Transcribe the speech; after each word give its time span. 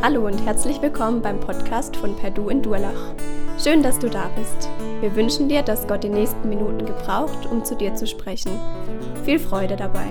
Hallo 0.00 0.24
und 0.26 0.38
herzlich 0.46 0.80
willkommen 0.80 1.22
beim 1.22 1.40
Podcast 1.40 1.96
von 1.96 2.14
Perdu 2.14 2.50
in 2.50 2.62
Durlach. 2.62 3.16
Schön, 3.60 3.82
dass 3.82 3.98
du 3.98 4.08
da 4.08 4.28
bist. 4.28 4.68
Wir 5.00 5.12
wünschen 5.16 5.48
dir, 5.48 5.62
dass 5.62 5.88
Gott 5.88 6.04
die 6.04 6.08
nächsten 6.08 6.48
Minuten 6.48 6.86
gebraucht, 6.86 7.46
um 7.46 7.64
zu 7.64 7.74
dir 7.74 7.92
zu 7.96 8.06
sprechen. 8.06 8.52
Viel 9.24 9.40
Freude 9.40 9.74
dabei. 9.74 10.06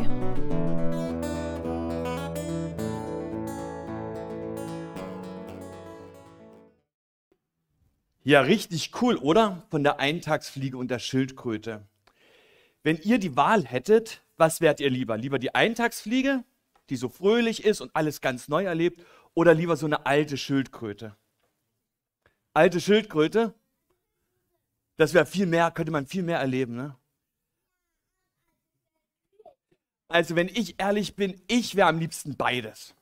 Ja, 8.25 8.41
richtig 8.41 8.91
cool, 9.01 9.15
oder? 9.15 9.63
Von 9.71 9.85
der 9.85 10.01
Eintagsfliege 10.01 10.77
und 10.77 10.91
der 10.91 10.99
Schildkröte. 10.99 11.87
Wenn 12.83 12.97
ihr 12.97 13.19
die 13.19 13.37
Wahl 13.37 13.63
hättet, 13.63 14.21
was 14.35 14.59
wärt 14.59 14.81
ihr 14.81 14.89
lieber? 14.89 15.15
Lieber 15.15 15.39
die 15.39 15.55
Eintagsfliege, 15.55 16.43
die 16.89 16.97
so 16.97 17.07
fröhlich 17.07 17.63
ist 17.63 17.79
und 17.79 17.91
alles 17.95 18.19
ganz 18.19 18.47
neu 18.47 18.65
erlebt, 18.65 19.05
oder 19.37 19.53
lieber 19.53 19.77
so 19.77 19.85
eine 19.85 20.07
alte 20.07 20.35
Schildkröte? 20.35 21.15
Alte 22.55 22.81
Schildkröte, 22.81 23.53
das 24.95 25.13
wäre 25.13 25.27
viel 25.27 25.45
mehr, 25.45 25.69
könnte 25.69 25.91
man 25.91 26.07
viel 26.07 26.23
mehr 26.23 26.39
erleben, 26.39 26.75
ne? 26.75 26.97
Also, 30.07 30.35
wenn 30.35 30.47
ich 30.47 30.81
ehrlich 30.81 31.15
bin, 31.15 31.39
ich 31.47 31.75
wäre 31.75 31.87
am 31.87 31.99
liebsten 31.99 32.35
beides. 32.35 32.95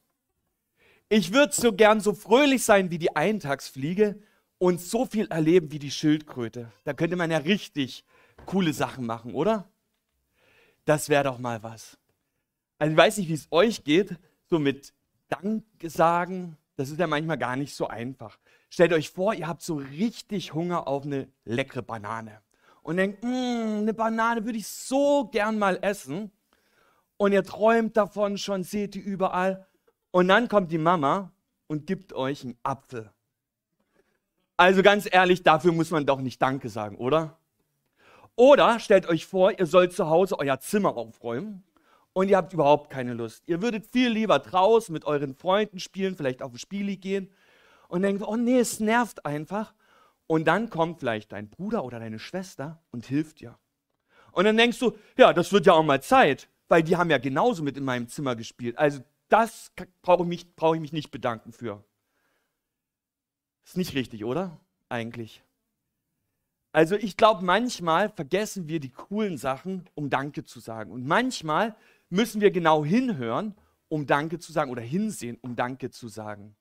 Ich 1.07 1.31
würde 1.31 1.53
so 1.53 1.71
gern 1.71 2.01
so 2.01 2.13
fröhlich 2.13 2.65
sein 2.65 2.91
wie 2.91 2.97
die 2.97 3.15
Eintagsfliege 3.15 4.21
und 4.57 4.81
so 4.81 5.05
viel 5.05 5.27
erleben 5.27 5.71
wie 5.71 5.79
die 5.79 5.91
Schildkröte. 5.91 6.69
Da 6.83 6.93
könnte 6.93 7.15
man 7.15 7.31
ja 7.31 7.37
richtig 7.37 8.03
coole 8.45 8.73
Sachen 8.73 9.05
machen, 9.05 9.33
oder? 9.33 9.69
Das 10.83 11.07
wäre 11.07 11.23
doch 11.23 11.37
mal 11.37 11.63
was. 11.63 11.97
Also 12.77 12.91
ich 12.91 12.97
weiß 12.97 13.17
nicht, 13.19 13.29
wie 13.29 13.35
es 13.35 13.47
euch 13.51 13.85
geht, 13.85 14.17
so 14.49 14.59
mit 14.59 14.94
Danke 15.29 15.89
sagen, 15.89 16.57
das 16.75 16.89
ist 16.89 16.99
ja 16.99 17.07
manchmal 17.07 17.37
gar 17.37 17.55
nicht 17.55 17.73
so 17.73 17.87
einfach. 17.87 18.37
Stellt 18.69 18.93
euch 18.93 19.09
vor, 19.09 19.33
ihr 19.33 19.47
habt 19.47 19.61
so 19.61 19.75
richtig 19.75 20.53
Hunger 20.53 20.87
auf 20.87 21.05
eine 21.05 21.27
leckere 21.45 21.81
Banane 21.81 22.41
und 22.83 22.97
denkt, 22.97 23.23
mm, 23.23 23.79
eine 23.79 23.93
Banane 23.93 24.45
würde 24.45 24.57
ich 24.57 24.67
so 24.67 25.29
gern 25.31 25.57
mal 25.57 25.79
essen. 25.81 26.31
Und 27.17 27.31
ihr 27.31 27.43
träumt 27.43 27.95
davon 27.95 28.37
schon, 28.37 28.63
seht 28.63 28.93
die 28.93 28.99
überall. 28.99 29.65
Und 30.11 30.27
dann 30.27 30.49
kommt 30.49 30.71
die 30.71 30.77
Mama 30.77 31.31
und 31.67 31.87
gibt 31.87 32.13
euch 32.13 32.43
einen 32.43 32.57
Apfel. 32.63 33.11
Also 34.57 34.83
ganz 34.83 35.07
ehrlich, 35.09 35.43
dafür 35.43 35.71
muss 35.71 35.91
man 35.91 36.05
doch 36.05 36.21
nicht 36.21 36.41
Danke 36.41 36.69
sagen, 36.69 36.97
oder? 36.97 37.37
Oder 38.35 38.79
stellt 38.79 39.07
euch 39.07 39.25
vor, 39.25 39.57
ihr 39.57 39.65
sollt 39.65 39.93
zu 39.93 40.07
Hause 40.07 40.37
euer 40.37 40.59
Zimmer 40.59 40.95
aufräumen 40.97 41.63
und 42.15 42.29
ihr 42.29 42.37
habt 42.37 42.53
überhaupt 42.53 42.89
keine 42.89 43.13
Lust. 43.13 43.43
Ihr 43.45 43.61
würdet 43.61 43.87
viel 43.91 44.09
lieber 44.09 44.39
draußen 44.39 44.93
mit 44.93 45.03
euren 45.03 45.35
Freunden 45.35 45.79
spielen, 45.79 46.15
vielleicht 46.15 46.41
auf 46.41 46.53
ein 46.53 46.57
Spiel 46.57 46.95
gehen 46.95 47.29
und 47.89 48.03
denkt, 48.03 48.23
oh 48.25 48.37
nee, 48.37 48.57
es 48.57 48.79
nervt 48.79 49.25
einfach. 49.25 49.73
Und 50.25 50.45
dann 50.45 50.69
kommt 50.69 51.01
vielleicht 51.01 51.33
dein 51.33 51.49
Bruder 51.49 51.83
oder 51.83 51.99
deine 51.99 52.17
Schwester 52.17 52.81
und 52.91 53.05
hilft 53.05 53.41
dir. 53.41 53.59
Und 54.31 54.45
dann 54.45 54.55
denkst 54.55 54.79
du, 54.79 54.97
ja, 55.17 55.33
das 55.33 55.51
wird 55.51 55.65
ja 55.65 55.73
auch 55.73 55.83
mal 55.83 56.01
Zeit, 56.01 56.47
weil 56.69 56.83
die 56.83 56.95
haben 56.95 57.09
ja 57.09 57.17
genauso 57.17 57.63
mit 57.63 57.75
in 57.75 57.83
meinem 57.83 58.07
Zimmer 58.07 58.37
gespielt. 58.37 58.77
Also 58.77 59.01
das 59.27 59.73
brauche 60.01 60.23
ich, 60.23 60.29
mich, 60.29 60.55
brauch 60.55 60.73
ich 60.73 60.81
mich 60.81 60.93
nicht 60.93 61.11
bedanken 61.11 61.51
für. 61.51 61.83
Ist 63.65 63.75
nicht 63.75 63.93
richtig, 63.93 64.23
oder? 64.23 64.57
Eigentlich. 64.87 65.43
Also 66.71 66.95
ich 66.95 67.17
glaube, 67.17 67.43
manchmal 67.43 68.09
vergessen 68.09 68.69
wir 68.69 68.79
die 68.79 68.91
coolen 68.91 69.37
Sachen, 69.37 69.89
um 69.95 70.09
Danke 70.09 70.45
zu 70.45 70.61
sagen. 70.61 70.91
Und 70.91 71.05
manchmal 71.05 71.75
müssen 72.09 72.41
wir 72.41 72.51
genau 72.51 72.83
hinhören, 72.85 73.55
um 73.87 74.05
Danke 74.05 74.39
zu 74.39 74.51
sagen 74.51 74.71
oder 74.71 74.81
hinsehen, 74.81 75.37
um 75.41 75.55
Danke 75.55 75.89
zu 75.89 76.07
sagen. 76.07 76.55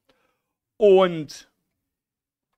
Und 0.76 1.50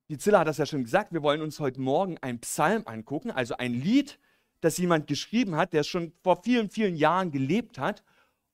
die 0.09 0.19
Zilla 0.19 0.41
hat 0.41 0.49
das 0.49 0.59
ja 0.59 0.67
schon 0.67 0.85
gesagt, 0.85 1.13
wir 1.13 1.23
wollen 1.23 1.43
uns 1.43 1.61
heute 1.61 1.81
Morgen 1.81 2.19
einen 2.19 2.41
Psalm 2.41 2.83
angucken, 2.87 3.31
also 3.31 3.57
ein 3.57 3.75
Lied, 3.75 4.19
das 4.61 4.79
jemand 4.79 5.07
geschrieben 5.07 5.57
hat, 5.57 5.73
der 5.73 5.83
schon 5.83 6.13
vor 6.23 6.43
vielen, 6.43 6.71
vielen 6.71 6.97
Jahren 6.97 7.31
gelebt 7.31 7.79
hat 7.79 8.03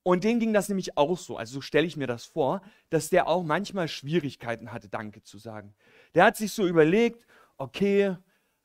und 0.03 0.23
denen 0.23 0.39
ging 0.39 0.53
das 0.53 0.67
nämlich 0.67 0.97
auch 0.97 1.17
so. 1.17 1.37
Also 1.37 1.55
so 1.55 1.61
stelle 1.61 1.87
ich 1.87 1.95
mir 1.95 2.07
das 2.07 2.25
vor, 2.25 2.61
dass 2.89 3.09
der 3.09 3.27
auch 3.27 3.43
manchmal 3.43 3.87
Schwierigkeiten 3.87 4.71
hatte, 4.71 4.89
Danke 4.89 5.23
zu 5.23 5.37
sagen. 5.37 5.73
Der 6.13 6.25
hat 6.25 6.37
sich 6.37 6.51
so 6.51 6.67
überlegt, 6.67 7.25
okay, 7.57 8.17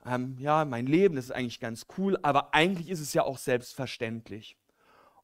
ähm, 0.04 0.36
ja, 0.38 0.64
mein 0.64 0.86
Leben, 0.86 1.16
das 1.16 1.26
ist 1.26 1.30
eigentlich 1.30 1.60
ganz 1.60 1.86
cool, 1.96 2.18
aber 2.22 2.54
eigentlich 2.54 2.88
ist 2.88 3.00
es 3.00 3.14
ja 3.14 3.22
auch 3.22 3.38
selbstverständlich. 3.38 4.56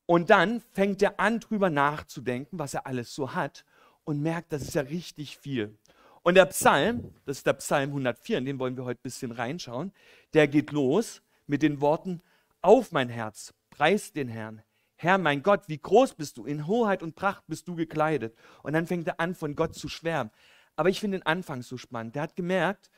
Und 0.06 0.30
dann 0.30 0.60
fängt 0.72 1.02
er 1.02 1.18
an, 1.18 1.40
drüber 1.40 1.70
nachzudenken, 1.70 2.58
was 2.58 2.74
er 2.74 2.86
alles 2.86 3.14
so 3.14 3.34
hat 3.34 3.64
und 4.04 4.20
merkt, 4.20 4.52
das 4.52 4.62
ist 4.62 4.74
ja 4.74 4.82
richtig 4.82 5.38
viel. 5.38 5.78
Und 6.22 6.34
der 6.34 6.46
Psalm, 6.46 7.14
das 7.26 7.38
ist 7.38 7.46
der 7.46 7.54
Psalm 7.54 7.90
104, 7.90 8.38
in 8.38 8.44
den 8.44 8.58
wollen 8.58 8.76
wir 8.76 8.84
heute 8.84 9.00
ein 9.00 9.02
bisschen 9.02 9.32
reinschauen, 9.32 9.92
der 10.34 10.48
geht 10.48 10.72
los 10.72 11.22
mit 11.46 11.62
den 11.62 11.80
Worten, 11.80 12.22
auf 12.60 12.92
mein 12.92 13.10
Herz, 13.10 13.52
preis 13.70 14.12
den 14.12 14.28
Herrn, 14.28 14.62
Herr, 14.96 15.18
mein 15.18 15.42
Gott, 15.42 15.68
wie 15.68 15.78
groß 15.78 16.14
bist 16.14 16.38
du, 16.38 16.46
in 16.46 16.66
Hoheit 16.66 17.02
und 17.02 17.14
Pracht 17.14 17.44
bist 17.46 17.68
du 17.68 17.74
gekleidet. 17.74 18.34
Und 18.62 18.72
dann 18.72 18.86
fängt 18.86 19.06
er 19.06 19.20
an, 19.20 19.34
von 19.34 19.54
Gott 19.54 19.74
zu 19.74 19.88
schwärmen. 19.88 20.30
Aber 20.76 20.88
ich 20.88 21.00
finde 21.00 21.18
den 21.18 21.26
Anfang 21.26 21.62
so 21.62 21.76
spannend. 21.76 22.14
Der 22.14 22.22
hat 22.22 22.36
gemerkt, 22.36 22.90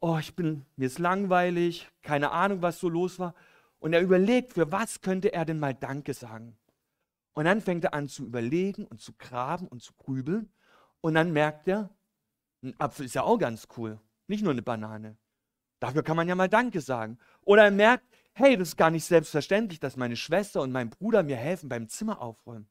oh, 0.00 0.18
ich 0.18 0.34
bin, 0.34 0.64
mir 0.76 0.86
ist 0.86 0.98
langweilig, 0.98 1.88
keine 2.02 2.32
Ahnung, 2.32 2.62
was 2.62 2.80
so 2.80 2.88
los 2.88 3.18
war. 3.18 3.34
Und 3.84 3.92
er 3.92 4.00
überlegt, 4.00 4.54
für 4.54 4.72
was 4.72 5.02
könnte 5.02 5.34
er 5.34 5.44
denn 5.44 5.58
mal 5.58 5.74
Danke 5.74 6.14
sagen? 6.14 6.56
Und 7.34 7.44
dann 7.44 7.60
fängt 7.60 7.84
er 7.84 7.92
an 7.92 8.08
zu 8.08 8.24
überlegen 8.24 8.86
und 8.86 9.02
zu 9.02 9.12
graben 9.12 9.68
und 9.68 9.82
zu 9.82 9.92
grübeln. 9.92 10.50
Und 11.02 11.12
dann 11.12 11.34
merkt 11.34 11.68
er, 11.68 11.90
ein 12.62 12.74
Apfel 12.80 13.04
ist 13.04 13.14
ja 13.14 13.24
auch 13.24 13.36
ganz 13.36 13.68
cool, 13.76 14.00
nicht 14.26 14.42
nur 14.42 14.52
eine 14.52 14.62
Banane. 14.62 15.18
Dafür 15.80 16.02
kann 16.02 16.16
man 16.16 16.26
ja 16.26 16.34
mal 16.34 16.48
Danke 16.48 16.80
sagen. 16.80 17.18
Oder 17.42 17.64
er 17.64 17.70
merkt, 17.70 18.06
hey, 18.32 18.56
das 18.56 18.68
ist 18.68 18.78
gar 18.78 18.90
nicht 18.90 19.04
selbstverständlich, 19.04 19.80
dass 19.80 19.98
meine 19.98 20.16
Schwester 20.16 20.62
und 20.62 20.72
mein 20.72 20.88
Bruder 20.88 21.22
mir 21.22 21.36
helfen 21.36 21.68
beim 21.68 21.86
Zimmer 21.86 22.22
aufräumen. 22.22 22.70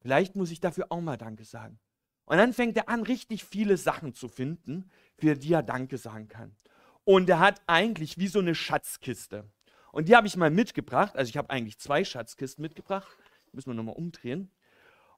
Vielleicht 0.00 0.36
muss 0.36 0.52
ich 0.52 0.60
dafür 0.60 0.86
auch 0.90 1.00
mal 1.00 1.18
Danke 1.18 1.44
sagen. 1.44 1.80
Und 2.24 2.36
dann 2.36 2.52
fängt 2.52 2.76
er 2.76 2.88
an, 2.88 3.02
richtig 3.02 3.44
viele 3.44 3.76
Sachen 3.78 4.14
zu 4.14 4.28
finden, 4.28 4.92
für 5.18 5.34
die 5.34 5.54
er 5.54 5.64
Danke 5.64 5.98
sagen 5.98 6.28
kann. 6.28 6.54
Und 7.02 7.28
er 7.28 7.40
hat 7.40 7.60
eigentlich 7.66 8.16
wie 8.16 8.28
so 8.28 8.38
eine 8.38 8.54
Schatzkiste. 8.54 9.50
Und 9.92 10.08
die 10.08 10.16
habe 10.16 10.26
ich 10.26 10.36
mal 10.36 10.50
mitgebracht. 10.50 11.14
Also 11.14 11.28
ich 11.28 11.36
habe 11.36 11.50
eigentlich 11.50 11.78
zwei 11.78 12.04
Schatzkisten 12.04 12.62
mitgebracht. 12.62 13.06
Die 13.46 13.56
müssen 13.56 13.70
wir 13.70 13.74
nochmal 13.74 13.94
umdrehen. 13.94 14.50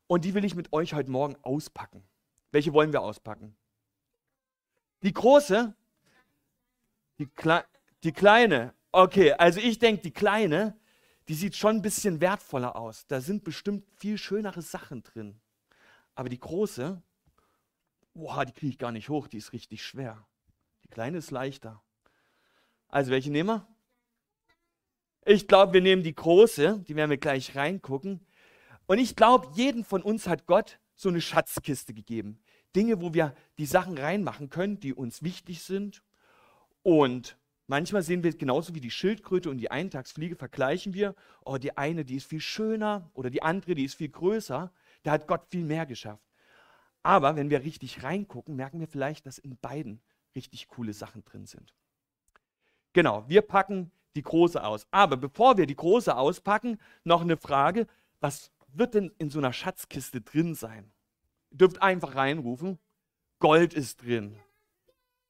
Und 0.06 0.24
die 0.24 0.34
will 0.34 0.44
ich 0.44 0.54
mit 0.54 0.72
euch 0.72 0.92
heute 0.92 1.10
Morgen 1.10 1.36
auspacken. 1.42 2.04
Welche 2.50 2.72
wollen 2.72 2.92
wir 2.92 3.00
auspacken? 3.00 3.56
Die 5.02 5.12
große? 5.12 5.74
Die, 7.18 7.26
Kle 7.26 7.64
die 8.02 8.12
kleine? 8.12 8.74
Okay, 8.90 9.32
also 9.32 9.60
ich 9.60 9.78
denke, 9.78 10.02
die 10.02 10.10
kleine, 10.10 10.76
die 11.28 11.34
sieht 11.34 11.56
schon 11.56 11.76
ein 11.76 11.82
bisschen 11.82 12.20
wertvoller 12.20 12.76
aus. 12.76 13.06
Da 13.06 13.20
sind 13.20 13.44
bestimmt 13.44 13.88
viel 13.96 14.18
schönere 14.18 14.60
Sachen 14.60 15.02
drin. 15.04 15.40
Aber 16.16 16.28
die 16.28 16.38
große, 16.38 17.00
boah, 18.12 18.44
die 18.44 18.52
kriege 18.52 18.70
ich 18.70 18.78
gar 18.78 18.92
nicht 18.92 19.08
hoch, 19.08 19.28
die 19.28 19.38
ist 19.38 19.52
richtig 19.52 19.84
schwer. 19.84 20.26
Die 20.82 20.88
kleine 20.88 21.18
ist 21.18 21.30
leichter. 21.30 21.82
Also 22.88 23.10
welche 23.10 23.30
nehmen 23.30 23.48
wir? 23.48 23.73
Ich 25.26 25.48
glaube, 25.48 25.72
wir 25.72 25.80
nehmen 25.80 26.02
die 26.02 26.14
große, 26.14 26.84
die 26.86 26.96
werden 26.96 27.10
wir 27.10 27.16
gleich 27.16 27.56
reingucken. 27.56 28.20
Und 28.86 28.98
ich 28.98 29.16
glaube, 29.16 29.48
jeden 29.54 29.84
von 29.84 30.02
uns 30.02 30.26
hat 30.26 30.46
Gott 30.46 30.78
so 30.94 31.08
eine 31.08 31.22
Schatzkiste 31.22 31.94
gegeben. 31.94 32.38
Dinge, 32.76 33.00
wo 33.00 33.14
wir 33.14 33.34
die 33.56 33.64
Sachen 33.66 33.96
reinmachen 33.96 34.50
können, 34.50 34.80
die 34.80 34.92
uns 34.92 35.22
wichtig 35.22 35.62
sind. 35.62 36.02
Und 36.82 37.38
manchmal 37.66 38.02
sehen 38.02 38.22
wir 38.22 38.36
genauso 38.36 38.74
wie 38.74 38.80
die 38.80 38.90
Schildkröte 38.90 39.48
und 39.48 39.58
die 39.58 39.70
Eintagsfliege, 39.70 40.36
vergleichen 40.36 40.92
wir, 40.92 41.14
oh, 41.44 41.56
die 41.56 41.76
eine, 41.78 42.04
die 42.04 42.16
ist 42.16 42.26
viel 42.26 42.40
schöner 42.40 43.10
oder 43.14 43.30
die 43.30 43.42
andere, 43.42 43.74
die 43.74 43.84
ist 43.84 43.94
viel 43.94 44.10
größer. 44.10 44.70
Da 45.04 45.10
hat 45.10 45.26
Gott 45.26 45.46
viel 45.50 45.64
mehr 45.64 45.86
geschafft. 45.86 46.24
Aber 47.02 47.36
wenn 47.36 47.48
wir 47.48 47.62
richtig 47.62 48.02
reingucken, 48.02 48.56
merken 48.56 48.80
wir 48.80 48.88
vielleicht, 48.88 49.24
dass 49.24 49.38
in 49.38 49.56
beiden 49.56 50.02
richtig 50.34 50.68
coole 50.68 50.92
Sachen 50.92 51.24
drin 51.24 51.46
sind. 51.46 51.72
Genau, 52.92 53.24
wir 53.28 53.42
packen 53.42 53.90
die 54.14 54.22
große 54.22 54.62
aus. 54.62 54.86
Aber 54.90 55.16
bevor 55.16 55.56
wir 55.56 55.66
die 55.66 55.76
große 55.76 56.16
auspacken, 56.16 56.78
noch 57.04 57.22
eine 57.22 57.36
Frage, 57.36 57.86
was 58.20 58.50
wird 58.68 58.94
denn 58.94 59.12
in 59.18 59.30
so 59.30 59.38
einer 59.38 59.52
Schatzkiste 59.52 60.20
drin 60.20 60.54
sein? 60.54 60.92
Ihr 61.50 61.58
dürft 61.58 61.82
einfach 61.82 62.14
reinrufen. 62.14 62.78
Gold 63.38 63.74
ist 63.74 64.02
drin. 64.02 64.38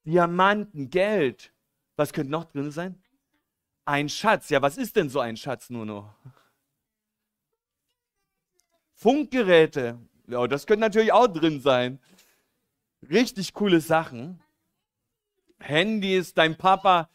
Diamanten, 0.05 0.91
Geld. 0.91 1.53
Was 1.97 2.13
könnte 2.13 2.31
noch 2.31 2.45
drin 2.45 2.71
sein? 2.71 3.03
Ein 3.85 4.09
Schatz. 4.09 4.49
Ja, 4.49 4.63
was 4.63 4.77
ist 4.77 4.97
denn 4.97 5.09
so 5.09 5.21
ein 5.21 5.37
Schatz 5.37 5.71
nur 5.71 5.87
noch? 5.87 6.15
Funkgeräte. 8.95 9.99
Ja, 10.27 10.47
das 10.47 10.67
könnte 10.67 10.81
natürlich 10.81 11.13
auch 11.13 11.27
drin 11.27 11.61
sein. 11.61 12.01
Richtig 13.11 13.53
coole 13.53 13.81
Sachen. 13.81 14.43
Handys, 15.59 16.35
dein 16.35 16.57
Papa. 16.57 17.11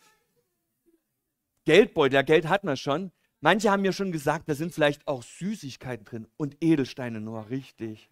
Geldbeutel, 1.70 2.16
ja, 2.16 2.22
Geld 2.24 2.48
hat 2.48 2.64
man 2.64 2.78
schon. 2.78 3.12
Manche 3.42 3.70
haben 3.70 3.84
mir 3.84 3.94
schon 3.94 4.12
gesagt, 4.12 4.50
da 4.50 4.56
sind 4.56 4.74
vielleicht 4.74 5.08
auch 5.08 5.22
Süßigkeiten 5.22 6.04
drin 6.04 6.28
und 6.36 6.58
Edelsteine 6.62 7.22
nur, 7.22 7.52
richtig. 7.52 8.10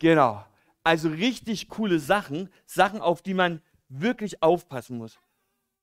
Genau. 0.00 0.44
Also 0.82 1.08
richtig 1.08 1.70
coole 1.70 1.98
Sachen, 1.98 2.50
Sachen, 2.66 3.00
auf 3.00 3.22
die 3.22 3.32
man 3.32 3.62
wirklich 3.88 4.42
aufpassen 4.42 4.98
muss. 4.98 5.18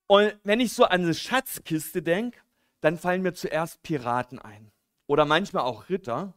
Und 0.06 0.38
wenn 0.44 0.59
ich 0.59 0.73
so 0.73 0.83
an 0.83 1.01
eine 1.01 1.15
Schatzkiste 1.15 2.03
denke, 2.03 2.38
dann 2.81 3.00
fallen 3.00 3.23
mir 3.23 3.33
zuerst 3.33 3.81
Piraten 3.81 4.38
ein. 4.38 4.71
Oder 5.07 5.25
manchmal 5.25 5.63
auch 5.63 5.89
Ritter. 5.89 6.35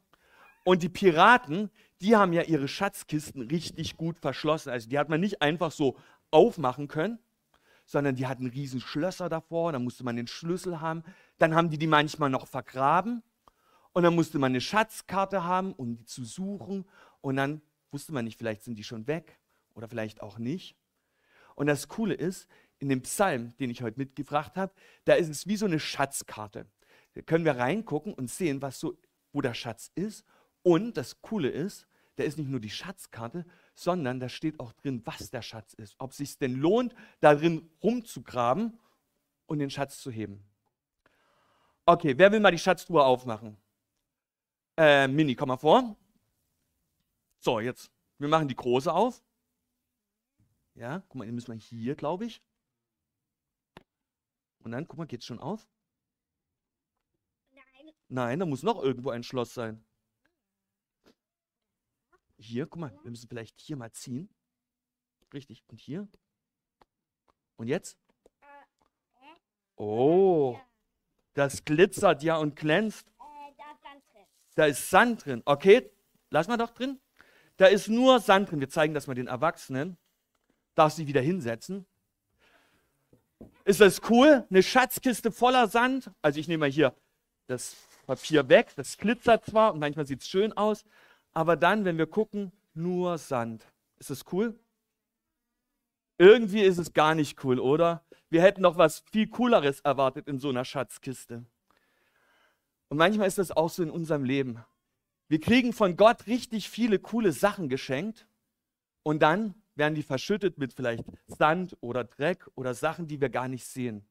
Und 0.65 0.83
die 0.83 0.89
Piraten, 0.89 1.71
die 2.01 2.17
haben 2.17 2.33
ja 2.33 2.41
ihre 2.41 2.69
Schatzkisten 2.69 3.43
richtig 3.43 3.99
gut 3.99 4.19
verschlossen. 4.19 4.71
Also 4.71 4.89
die 4.89 4.99
hat 4.99 5.11
man 5.11 5.21
nicht 5.21 5.43
einfach 5.43 5.73
so 5.73 5.99
aufmachen 6.31 6.89
können, 6.89 7.19
sondern 7.85 8.17
die 8.17 8.27
hatten 8.27 8.47
riesen 8.47 8.81
Schlösser 8.81 9.29
davor, 9.29 9.73
da 9.73 9.79
musste 9.79 10.05
man 10.05 10.17
den 10.17 10.27
Schlüssel 10.27 10.81
haben. 10.81 11.03
Dann 11.39 11.55
haben 11.55 11.71
die 11.71 11.79
die 11.79 11.87
manchmal 11.87 12.31
noch 12.31 12.47
vergraben 12.47 13.23
und 13.93 14.03
dann 14.03 14.15
musste 14.15 14.39
man 14.39 14.53
eine 14.53 14.61
Schatzkarte 14.61 15.45
haben, 15.45 15.73
um 15.73 15.97
die 15.97 16.05
zu 16.05 16.25
suchen 16.25 16.87
und 17.21 17.37
dann 17.37 17.63
wusste 17.91 18.13
man 18.13 18.25
nicht, 18.25 18.39
vielleicht 18.39 18.63
sind 18.63 18.77
die 18.77 18.85
schon 18.85 19.07
weg 19.07 19.39
oder 19.75 19.89
vielleicht 19.89 20.21
auch 20.21 20.39
nicht. 20.39 20.77
Und 21.55 21.67
das 21.67 21.89
Coole 21.89 22.15
ist, 22.15 22.49
in 22.79 22.89
dem 22.89 23.03
Psalm, 23.03 23.57
den 23.59 23.71
ich 23.71 23.83
heute 23.83 23.99
mitgebracht 23.99 24.57
habe, 24.57 24.73
da 25.05 25.15
ist 25.15 25.29
es 25.29 25.47
wie 25.47 25.57
so 25.57 25.67
eine 25.67 25.79
Schatzkarte. 25.79 26.67
Da 27.15 27.23
können 27.23 27.45
wir 27.45 27.57
reingucken 27.57 28.13
und 28.13 28.31
sehen, 28.31 28.61
was 28.61 28.81
so, 28.81 28.99
wo 29.33 29.41
der 29.41 29.55
Schatz 29.55 29.91
ist. 29.95 30.25
Und 30.63 30.97
das 30.97 31.23
Coole 31.23 31.49
ist, 31.49 31.87
da 32.17 32.25
ist 32.25 32.39
nicht 32.39 32.51
nur 32.51 32.61
die 32.61 32.71
Schatzkarte, 32.71 33.47
sondern 33.75 34.21
da 34.21 34.29
steht 34.29 34.61
auch 34.61 34.73
drin, 34.73 35.03
was 35.05 35.31
der 35.31 35.43
Schatz 35.43 35.75
ist. 35.75 35.97
Ob 35.99 36.13
es 36.13 36.19
sich 36.19 36.39
denn 36.39 36.55
lohnt, 36.55 36.95
da 37.21 37.35
drin 37.35 37.71
rumzugraben 37.83 38.79
und 39.47 39.59
den 39.59 39.71
Schatz 39.71 40.01
zu 40.01 40.11
heben. 40.11 40.43
Okay, 41.87 42.17
wer 42.17 42.33
will 42.33 42.41
mal 42.41 42.51
die 42.51 42.59
Schatztruhe 42.59 43.05
aufmachen? 43.05 43.57
Äh, 44.77 45.07
Mini, 45.09 45.35
komm 45.35 45.49
mal 45.49 45.57
vor. 45.57 45.97
So, 47.41 47.61
jetzt, 47.61 47.91
wir 48.19 48.29
machen 48.29 48.49
die 48.49 48.57
große 48.57 48.93
auf. 48.93 49.23
Ja, 50.75 51.01
guck 51.09 51.17
mal, 51.17 51.27
die 51.27 51.33
müssen 51.33 51.53
wir 51.53 51.59
hier, 51.59 51.95
glaube 51.95 52.25
ich. 52.25 52.43
Und 54.61 54.73
dann, 54.73 54.89
guck 54.89 54.99
mal, 54.99 55.07
geht 55.07 55.21
es 55.21 55.27
schon 55.27 55.39
auf? 55.39 55.69
Nein. 57.53 57.93
Nein, 58.09 58.39
da 58.41 58.47
muss 58.47 58.63
noch 58.63 58.83
irgendwo 58.83 59.11
ein 59.11 59.23
Schloss 59.23 59.53
sein. 59.53 59.85
Hier, 62.37 62.67
guck 62.67 62.81
mal, 62.81 62.99
wir 63.03 63.11
müssen 63.11 63.29
vielleicht 63.29 63.61
hier 63.61 63.77
mal 63.77 63.93
ziehen. 63.93 64.29
Richtig, 65.33 65.65
und 65.69 65.81
hier. 65.81 66.09
Und 67.57 67.69
jetzt? 67.69 67.97
Oh, 69.77 70.59
das 71.35 71.65
glitzert 71.65 72.23
ja 72.23 72.37
und 72.37 72.57
glänzt. 72.57 73.13
Da 74.55 74.67
ist 74.67 74.89
Sand 74.89 75.25
drin. 75.25 75.43
Okay, 75.45 75.91
lass 76.31 76.47
mal 76.47 76.57
doch 76.57 76.71
drin. 76.71 77.01
Da 77.57 77.67
ist 77.67 77.89
nur 77.89 78.21
Sand 78.21 78.51
drin. 78.51 78.61
Wir 78.61 78.69
zeigen 78.69 78.95
das 78.95 79.07
mal 79.07 79.15
den 79.15 79.27
Erwachsenen. 79.27 79.97
Darf 80.75 80.93
sie 80.93 81.07
wieder 81.07 81.21
hinsetzen. 81.21 81.87
Ist 83.65 83.81
das 83.81 84.01
cool? 84.11 84.47
Eine 84.49 84.63
Schatzkiste 84.63 85.33
voller 85.33 85.69
Sand. 85.69 86.11
Also 86.23 86.39
ich 86.39 86.47
nehme 86.49 86.63
mal 86.63 86.71
hier 86.71 86.95
das 87.47 87.77
Papier 88.07 88.49
weg. 88.49 88.73
Das 88.77 88.97
glitzert 88.97 89.45
zwar 89.47 89.73
und 89.73 89.81
manchmal 89.81 90.07
sieht 90.07 90.21
es 90.21 90.29
schön 90.29 90.53
aus. 90.53 90.85
Aber 91.35 91.57
dann, 91.57 91.85
wenn 91.85 91.99
wir 91.99 92.07
gucken, 92.07 92.53
nur 92.75 93.19
Sand. 93.19 93.67
Ist 93.99 94.11
das 94.11 94.25
cool? 94.33 94.59
Irgendwie 96.17 96.63
ist 96.63 96.79
es 96.79 96.93
gar 96.93 97.15
nicht 97.15 97.45
cool, 97.45 97.59
oder? 97.59 98.05
Wir 98.31 98.43
hätten 98.43 98.63
noch 98.63 98.79
was 98.79 99.05
viel 99.13 99.29
Cooleres 99.29 99.81
erwartet 99.81 100.29
in 100.29 100.39
so 100.39 100.49
einer 100.49 100.65
Schatzkiste. 100.65 101.45
Und 102.89 102.99
manchmal 102.99 103.27
ist 103.27 103.39
das 103.39 103.51
auch 103.51 103.71
so 103.71 103.83
in 103.83 103.91
unserem 103.91 104.25
Leben. 104.25 104.65
Wir 105.29 105.41
kriegen 105.41 105.73
von 105.73 105.97
Gott 105.97 106.27
richtig 106.27 106.69
viele 106.69 106.99
coole 106.99 107.33
Sachen 107.33 107.69
geschenkt 107.69 108.29
und 109.03 109.23
dann 109.23 109.55
werden 109.75 109.95
die 109.95 110.03
verschüttet 110.03 110.59
mit 110.59 110.73
vielleicht 110.73 111.05
Sand 111.27 111.77
oder 111.81 112.05
Dreck 112.05 112.49
oder 112.55 112.75
Sachen, 112.75 113.09
die 113.09 113.21
wir 113.21 113.31
gar 113.31 113.49
nicht 113.49 113.67
sehen. 113.67 114.07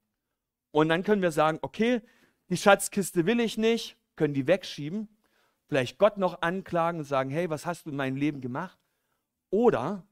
Und 0.72 0.88
dann 0.88 1.04
können 1.04 1.22
wir 1.22 1.30
sagen, 1.30 1.58
okay, 1.62 2.02
die 2.50 2.56
Schatzkiste 2.56 3.24
will 3.26 3.40
ich 3.40 3.56
nicht, 3.56 3.96
können 4.16 4.34
die 4.34 4.46
wegschieben, 4.46 5.08
vielleicht 5.74 5.98
Gott 5.98 6.18
noch 6.18 6.40
anklagen 6.40 7.00
und 7.00 7.04
sagen, 7.04 7.30
hey, 7.30 7.50
was 7.50 7.66
hast 7.66 7.84
du 7.84 7.90
in 7.90 7.96
meinem 7.96 8.14
Leben 8.14 8.40
gemacht? 8.40 8.78
Oder 9.50 10.06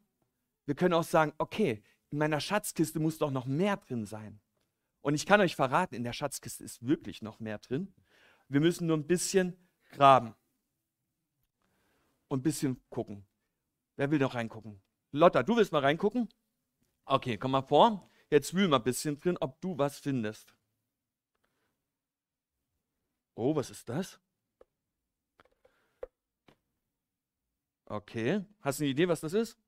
wir 0.66 0.74
können 0.74 0.92
auch 0.92 1.04
sagen, 1.04 1.32
okay, 1.38 1.84
in 2.10 2.18
meiner 2.18 2.40
Schatzkiste 2.40 2.98
muss 2.98 3.18
doch 3.18 3.30
noch 3.30 3.46
mehr 3.46 3.76
drin 3.76 4.04
sein. 4.04 4.40
Und 5.02 5.14
ich 5.14 5.24
kann 5.24 5.40
euch 5.40 5.54
verraten, 5.54 5.94
in 5.94 6.02
der 6.02 6.14
Schatzkiste 6.14 6.64
ist 6.64 6.84
wirklich 6.84 7.22
noch 7.22 7.38
mehr 7.38 7.58
drin. 7.58 7.94
Wir 8.48 8.58
müssen 8.58 8.88
nur 8.88 8.96
ein 8.96 9.06
bisschen 9.06 9.56
graben 9.92 10.34
und 12.26 12.40
ein 12.40 12.42
bisschen 12.42 12.82
gucken. 12.90 13.24
Wer 13.94 14.10
will 14.10 14.18
noch 14.18 14.34
reingucken? 14.34 14.82
Lotta, 15.12 15.44
du 15.44 15.54
willst 15.54 15.70
mal 15.70 15.78
reingucken? 15.78 16.28
Okay, 17.04 17.38
komm 17.38 17.52
mal 17.52 17.62
vor. 17.62 18.10
Jetzt 18.30 18.52
wühl 18.52 18.66
mal 18.66 18.78
ein 18.78 18.82
bisschen 18.82 19.16
drin, 19.16 19.38
ob 19.40 19.60
du 19.60 19.78
was 19.78 20.00
findest. 20.00 20.56
Oh, 23.36 23.54
was 23.54 23.70
ist 23.70 23.88
das? 23.88 24.18
Okay. 27.92 28.42
Hast 28.62 28.80
du 28.80 28.84
eine 28.84 28.90
Idee, 28.90 29.06
was 29.06 29.20
das 29.20 29.34
ist? 29.34 29.58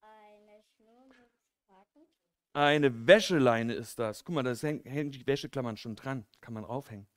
Eine 0.00 0.62
Schnur 0.76 1.08
mit 1.08 1.32
Haken. 1.68 2.06
Eine 2.52 3.06
Wäscheleine 3.08 3.74
ist 3.74 3.98
das. 3.98 4.24
Guck 4.24 4.36
mal, 4.36 4.44
da 4.44 4.54
hängen 4.54 5.10
die 5.10 5.26
Wäscheklammern 5.26 5.76
schon 5.76 5.96
dran. 5.96 6.24
Kann 6.40 6.54
man 6.54 6.64
aufhängen. 6.64 7.08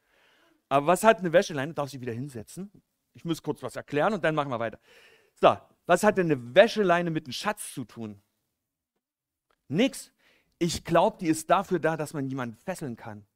Aber 0.67 0.87
was 0.87 1.03
hat 1.03 1.19
eine 1.19 1.31
Wäscheleine? 1.31 1.75
Darf 1.75 1.91
sie 1.91 2.01
wieder 2.01 2.11
hinsetzen? 2.11 2.71
Ich 3.13 3.23
muss 3.23 3.43
kurz 3.43 3.61
was 3.61 3.75
erklären 3.75 4.15
und 4.15 4.23
dann 4.23 4.33
machen 4.33 4.49
wir 4.49 4.59
weiter. 4.59 4.79
So, 5.35 5.55
was 5.85 6.03
hat 6.03 6.17
denn 6.17 6.31
eine 6.31 6.55
Wäscheleine 6.55 7.11
mit 7.11 7.25
einem 7.25 7.33
Schatz 7.33 7.75
zu 7.75 7.85
tun? 7.85 8.23
Nix. 9.67 10.11
Ich 10.57 10.83
glaube, 10.85 11.19
die 11.19 11.27
ist 11.27 11.51
dafür 11.51 11.77
da, 11.77 11.97
dass 11.97 12.13
man 12.13 12.27
jemanden 12.27 12.57
fesseln 12.57 12.95
kann. 12.95 13.27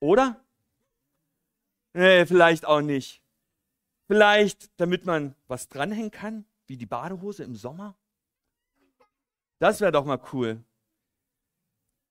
Oder? 0.00 0.42
Nee, 1.92 2.24
vielleicht 2.24 2.64
auch 2.64 2.80
nicht. 2.80 3.22
Vielleicht, 4.08 4.70
damit 4.80 5.04
man 5.04 5.34
was 5.48 5.68
dranhängen 5.68 6.10
kann, 6.10 6.46
wie 6.66 6.78
die 6.78 6.86
Badehose 6.86 7.44
im 7.44 7.54
Sommer. 7.54 7.94
Das 9.58 9.82
wäre 9.82 9.92
doch 9.92 10.06
mal 10.06 10.20
cool. 10.32 10.64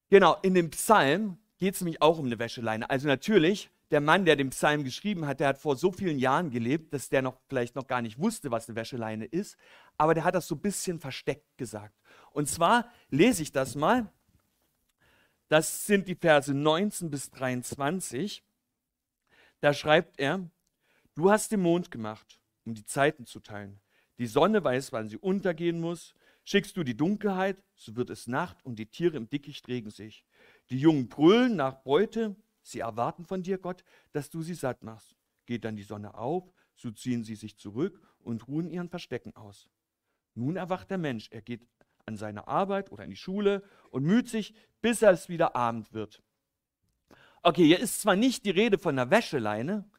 Genau, 0.10 0.38
in 0.44 0.54
dem 0.54 0.70
Psalm 0.70 1.40
geht 1.58 1.74
es 1.74 1.82
nämlich 1.82 2.02
auch 2.02 2.20
um 2.20 2.28
eine 2.28 2.38
Wäscheleine. 2.38 2.88
Also 2.90 3.08
natürlich 3.08 3.72
der 3.90 4.00
Mann, 4.00 4.26
der 4.26 4.36
den 4.36 4.52
Psalm 4.52 4.84
geschrieben 4.84 5.26
hat, 5.26 5.40
der 5.40 5.48
hat 5.48 5.58
vor 5.58 5.76
so 5.76 5.92
vielen 5.92 6.20
Jahren 6.20 6.52
gelebt, 6.52 6.94
dass 6.94 7.10
der 7.10 7.24
noch 7.24 7.40
vielleicht 7.50 7.76
noch 7.76 7.88
gar 7.88 8.04
nicht 8.04 8.20
wusste, 8.20 8.52
was 8.52 8.70
eine 8.70 8.76
Wäscheleine 8.76 9.26
ist, 9.26 9.58
aber 9.98 10.14
der 10.14 10.24
hat 10.24 10.36
das 10.36 10.48
so 10.48 10.54
ein 10.56 10.62
bisschen 10.62 11.00
versteckt 11.00 11.58
gesagt. 11.58 11.96
Und 12.32 12.48
zwar 12.48 12.92
lese 13.10 13.42
ich 13.42 13.52
das 13.52 13.76
mal. 13.76 14.12
Das 15.48 15.88
sind 15.88 16.08
die 16.08 16.16
Verse 16.16 16.54
19 16.54 17.10
bis 17.10 17.32
23. 17.32 18.44
Da 19.62 19.74
schreibt 19.74 20.20
er, 20.20 20.48
du 21.18 21.30
hast 21.32 21.52
den 21.52 21.62
Mond 21.62 21.92
gemacht, 21.92 22.40
um 22.66 22.74
die 22.74 22.86
Zeiten 22.86 23.26
zu 23.26 23.40
teilen. 23.40 23.80
Die 24.18 24.28
Sonne 24.28 24.64
weiß, 24.64 24.92
wann 24.94 25.10
sie 25.10 25.18
untergehen 25.18 25.80
muss. 25.80 26.16
Schickst 26.44 26.78
du 26.78 26.84
die 26.84 26.96
Dunkelheit, 26.96 27.62
so 27.76 27.96
wird 27.96 28.10
es 28.10 28.28
Nacht 28.28 28.64
und 28.64 28.80
die 28.80 28.86
Tiere 28.86 29.18
im 29.18 29.30
Dickicht 29.30 29.68
regen 29.68 29.90
sich. 29.90 30.24
Die 30.70 30.80
Jungen 30.80 31.10
brüllen 31.10 31.58
nach 31.58 31.84
Beute, 31.84 32.38
Sie 32.68 32.80
erwarten 32.80 33.24
von 33.24 33.44
dir, 33.44 33.58
Gott, 33.58 33.86
dass 34.12 34.30
du 34.30 34.42
sie 34.42 34.54
satt 34.54 34.84
machst. 34.84 35.16
Geht 35.46 35.64
dann 35.64 35.78
die 35.78 35.84
Sonne 35.84 36.16
auf, 36.16 36.52
so 36.76 36.92
ziehen 36.92 37.24
sie 37.24 37.36
sich 37.36 37.58
zurück 37.58 38.02
und 38.20 38.46
ruhen 38.50 38.70
ihren 38.70 38.90
Verstecken 38.90 39.34
aus. 39.38 39.70
Nun 40.36 40.58
erwacht 40.58 40.92
der 40.92 40.98
Mensch, 40.98 41.30
er 41.32 41.42
geht 41.42 41.66
an 42.06 42.18
seine 42.18 42.48
Arbeit 42.50 42.92
oder 42.92 43.06
in 43.06 43.10
die 43.10 43.16
Schule 43.16 43.64
und 43.90 44.04
müht 44.04 44.28
sich, 44.28 44.54
bis 44.82 45.02
es 45.02 45.30
wieder 45.30 45.56
Abend 45.56 45.94
wird. 45.94 46.22
Okay, 47.42 47.66
hier 47.66 47.80
ist 47.80 48.02
zwar 48.02 48.18
nicht 48.18 48.44
die 48.44 48.52
Rede 48.52 48.78
von 48.78 49.00
einer 49.00 49.12
Wäscheleine, 49.12 49.90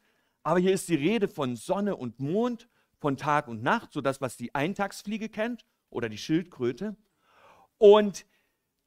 aber 0.49 0.59
hier 0.59 0.73
ist 0.73 0.89
die 0.89 0.95
Rede 0.95 1.27
von 1.27 1.55
Sonne 1.55 1.95
und 1.95 2.19
Mond, 2.19 2.69
von 2.97 3.17
Tag 3.17 3.47
und 3.47 3.61
Nacht, 3.61 3.93
so 3.93 4.01
das, 4.01 4.19
was 4.19 4.35
die 4.35 4.55
Eintagsfliege 4.55 5.29
kennt 5.29 5.63
oder 5.91 6.09
die 6.09 6.17
Schildkröte. 6.17 6.95
Und 7.77 8.25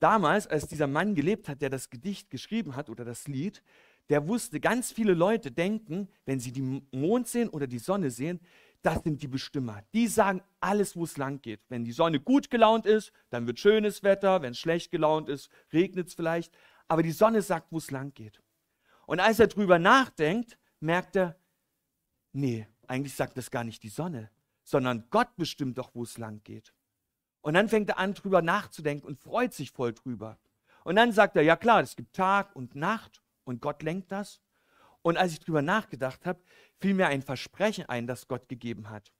damals, 0.00 0.48
als 0.48 0.66
dieser 0.66 0.88
Mann 0.88 1.14
gelebt 1.14 1.48
hat, 1.48 1.62
der 1.62 1.70
das 1.70 1.88
Gedicht 1.88 2.30
geschrieben 2.30 2.74
hat 2.74 2.90
oder 2.90 3.04
das 3.04 3.28
Lied, 3.28 3.62
der 4.08 4.26
wusste, 4.26 4.58
ganz 4.58 4.90
viele 4.90 5.14
Leute 5.14 5.52
denken, 5.52 6.08
wenn 6.24 6.40
sie 6.40 6.50
den 6.50 6.84
Mond 6.90 7.28
sehen 7.28 7.48
oder 7.48 7.68
die 7.68 7.78
Sonne 7.78 8.10
sehen, 8.10 8.40
das 8.82 9.04
sind 9.04 9.22
die 9.22 9.28
Bestimmer. 9.28 9.84
Die 9.94 10.08
sagen 10.08 10.42
alles, 10.58 10.96
wo 10.96 11.04
es 11.04 11.16
lang 11.16 11.42
geht. 11.42 11.60
Wenn 11.68 11.84
die 11.84 11.92
Sonne 11.92 12.18
gut 12.18 12.50
gelaunt 12.50 12.86
ist, 12.86 13.12
dann 13.30 13.46
wird 13.46 13.60
schönes 13.60 14.02
Wetter. 14.02 14.42
Wenn 14.42 14.50
es 14.50 14.58
schlecht 14.58 14.90
gelaunt 14.90 15.28
ist, 15.28 15.48
regnet 15.72 16.08
es 16.08 16.14
vielleicht. 16.14 16.52
Aber 16.88 17.04
die 17.04 17.12
Sonne 17.12 17.40
sagt, 17.40 17.70
wo 17.70 17.78
es 17.78 17.92
lang 17.92 18.14
geht. 18.14 18.42
Und 19.06 19.20
als 19.20 19.38
er 19.38 19.46
drüber 19.46 19.78
nachdenkt, 19.78 20.58
merkt 20.80 21.14
er, 21.14 21.36
nee, 22.32 22.66
eigentlich 22.86 23.14
sagt 23.14 23.36
das 23.36 23.50
gar 23.50 23.64
nicht 23.64 23.82
die 23.82 23.88
Sonne, 23.88 24.30
sondern 24.64 25.06
Gott 25.10 25.34
bestimmt 25.36 25.78
doch, 25.78 25.94
wo 25.94 26.02
es 26.02 26.18
lang 26.18 26.42
geht. 26.44 26.74
Und 27.40 27.54
dann 27.54 27.68
fängt 27.68 27.88
er 27.88 27.98
an, 27.98 28.14
drüber 28.14 28.42
nachzudenken 28.42 29.06
und 29.06 29.18
freut 29.18 29.52
sich 29.52 29.72
voll 29.72 29.92
drüber. 29.92 30.38
Und 30.84 30.96
dann 30.96 31.12
sagt 31.12 31.36
er, 31.36 31.42
ja 31.42 31.56
klar, 31.56 31.80
es 31.80 31.96
gibt 31.96 32.14
Tag 32.14 32.54
und 32.54 32.74
Nacht 32.74 33.22
und 33.44 33.60
Gott 33.60 33.82
lenkt 33.82 34.12
das. 34.12 34.40
Und 35.02 35.16
als 35.16 35.32
ich 35.32 35.40
drüber 35.40 35.62
nachgedacht 35.62 36.24
habe, 36.26 36.40
fiel 36.80 36.94
mir 36.94 37.08
ein 37.08 37.22
Versprechen 37.22 37.86
ein, 37.86 38.06
das 38.06 38.28
Gott 38.28 38.48
gegeben 38.48 38.90
hat. 38.90 39.12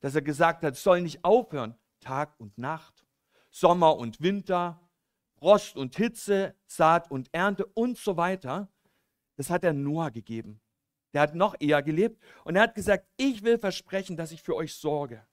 dass 0.00 0.14
er 0.14 0.22
gesagt 0.22 0.62
hat, 0.62 0.74
es 0.74 0.82
soll 0.82 1.00
nicht 1.00 1.24
aufhören, 1.24 1.74
Tag 2.00 2.38
und 2.38 2.58
Nacht, 2.58 3.06
Sommer 3.50 3.96
und 3.96 4.20
Winter, 4.20 4.80
Frost 5.38 5.76
und 5.76 5.96
Hitze, 5.96 6.54
Saat 6.66 7.10
und 7.10 7.28
Ernte 7.32 7.66
und 7.66 7.98
so 7.98 8.16
weiter. 8.16 8.68
Das 9.36 9.50
hat 9.50 9.64
er 9.64 9.72
Noah 9.72 10.10
gegeben. 10.10 10.60
Der 11.16 11.22
hat 11.22 11.34
noch 11.34 11.54
eher 11.58 11.82
gelebt 11.82 12.22
und 12.44 12.56
er 12.56 12.62
hat 12.64 12.74
gesagt, 12.74 13.06
ich 13.16 13.42
will 13.42 13.56
versprechen, 13.56 14.18
dass 14.18 14.32
ich 14.32 14.42
für 14.42 14.54
euch 14.54 14.74
sorge. 14.74 15.26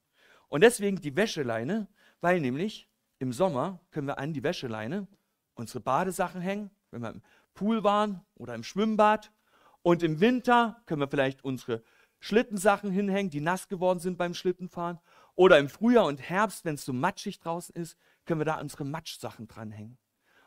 Und 0.48 0.62
deswegen 0.62 0.98
die 0.98 1.14
Wäscheleine, 1.14 1.88
weil 2.22 2.40
nämlich 2.40 2.88
im 3.18 3.34
Sommer 3.34 3.80
können 3.90 4.06
wir 4.06 4.16
an 4.16 4.32
die 4.32 4.42
Wäscheleine 4.42 5.06
unsere 5.52 5.80
Badesachen 5.80 6.40
hängen, 6.40 6.70
wenn 6.90 7.02
wir 7.02 7.10
im 7.10 7.22
Pool 7.52 7.84
waren 7.84 8.24
oder 8.34 8.54
im 8.54 8.62
Schwimmbad. 8.62 9.30
Und 9.82 10.02
im 10.02 10.20
Winter 10.20 10.82
können 10.86 11.02
wir 11.02 11.08
vielleicht 11.08 11.44
unsere 11.44 11.82
Schlittensachen 12.18 12.90
hinhängen, 12.90 13.28
die 13.28 13.42
nass 13.42 13.68
geworden 13.68 13.98
sind 13.98 14.16
beim 14.16 14.32
Schlittenfahren. 14.32 15.00
Oder 15.34 15.58
im 15.58 15.68
Frühjahr 15.68 16.06
und 16.06 16.18
Herbst, 16.18 16.64
wenn 16.64 16.76
es 16.76 16.86
so 16.86 16.94
matschig 16.94 17.40
draußen 17.40 17.74
ist, 17.74 17.98
können 18.24 18.40
wir 18.40 18.46
da 18.46 18.58
unsere 18.58 18.86
Matschsachen 18.86 19.48
dranhängen. 19.48 19.98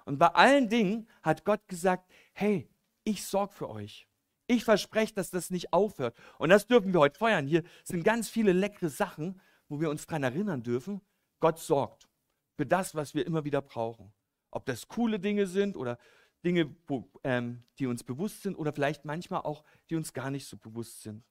Und 0.03 0.17
bei 0.17 0.29
allen 0.29 0.67
Dingen 0.67 1.08
hat 1.22 1.46
Gott 1.46 1.67
gesagt, 1.67 2.12
hey, 2.34 2.67
ich 3.03 3.24
sorge 3.24 3.53
für 3.53 3.70
euch. 3.70 4.08
Ich 4.48 4.63
verspreche, 4.63 5.13
dass 5.13 5.30
das 5.30 5.50
nicht 5.50 5.74
aufhört. 5.74 6.18
Und 6.39 6.50
das 6.50 6.68
dürfen 6.68 6.94
wir 6.94 7.01
heute 7.01 7.20
feiern. 7.20 7.48
Hier 7.48 7.63
sind 7.84 8.04
ganz 8.04 8.30
viele 8.30 8.54
leckere 8.54 8.89
Sachen, 8.89 9.42
wo 9.68 9.80
wir 9.82 9.89
uns 9.89 10.06
daran 10.06 10.24
erinnern 10.24 10.63
dürfen. 10.63 11.01
Gott 11.39 11.60
sorgt 11.60 12.08
für 12.56 12.66
das, 12.66 12.96
was 12.96 13.13
wir 13.13 13.25
immer 13.25 13.44
wieder 13.44 13.62
brauchen. 13.62 14.13
Ob 14.50 14.66
das 14.66 14.88
coole 14.88 15.20
Dinge 15.20 15.48
sind 15.48 15.75
oder 15.75 16.00
Dinge, 16.44 16.75
wo, 16.88 17.10
ähm, 17.24 17.63
die 17.77 17.88
uns 17.88 18.04
bewusst 18.04 18.44
sind 18.44 18.56
oder 18.56 18.72
vielleicht 18.72 19.06
manchmal 19.06 19.42
auch, 19.42 19.63
die 19.89 19.96
uns 19.96 20.13
gar 20.13 20.32
nicht 20.32 20.48
so 20.48 20.58
bewusst 20.58 21.01
sind. 21.01 21.24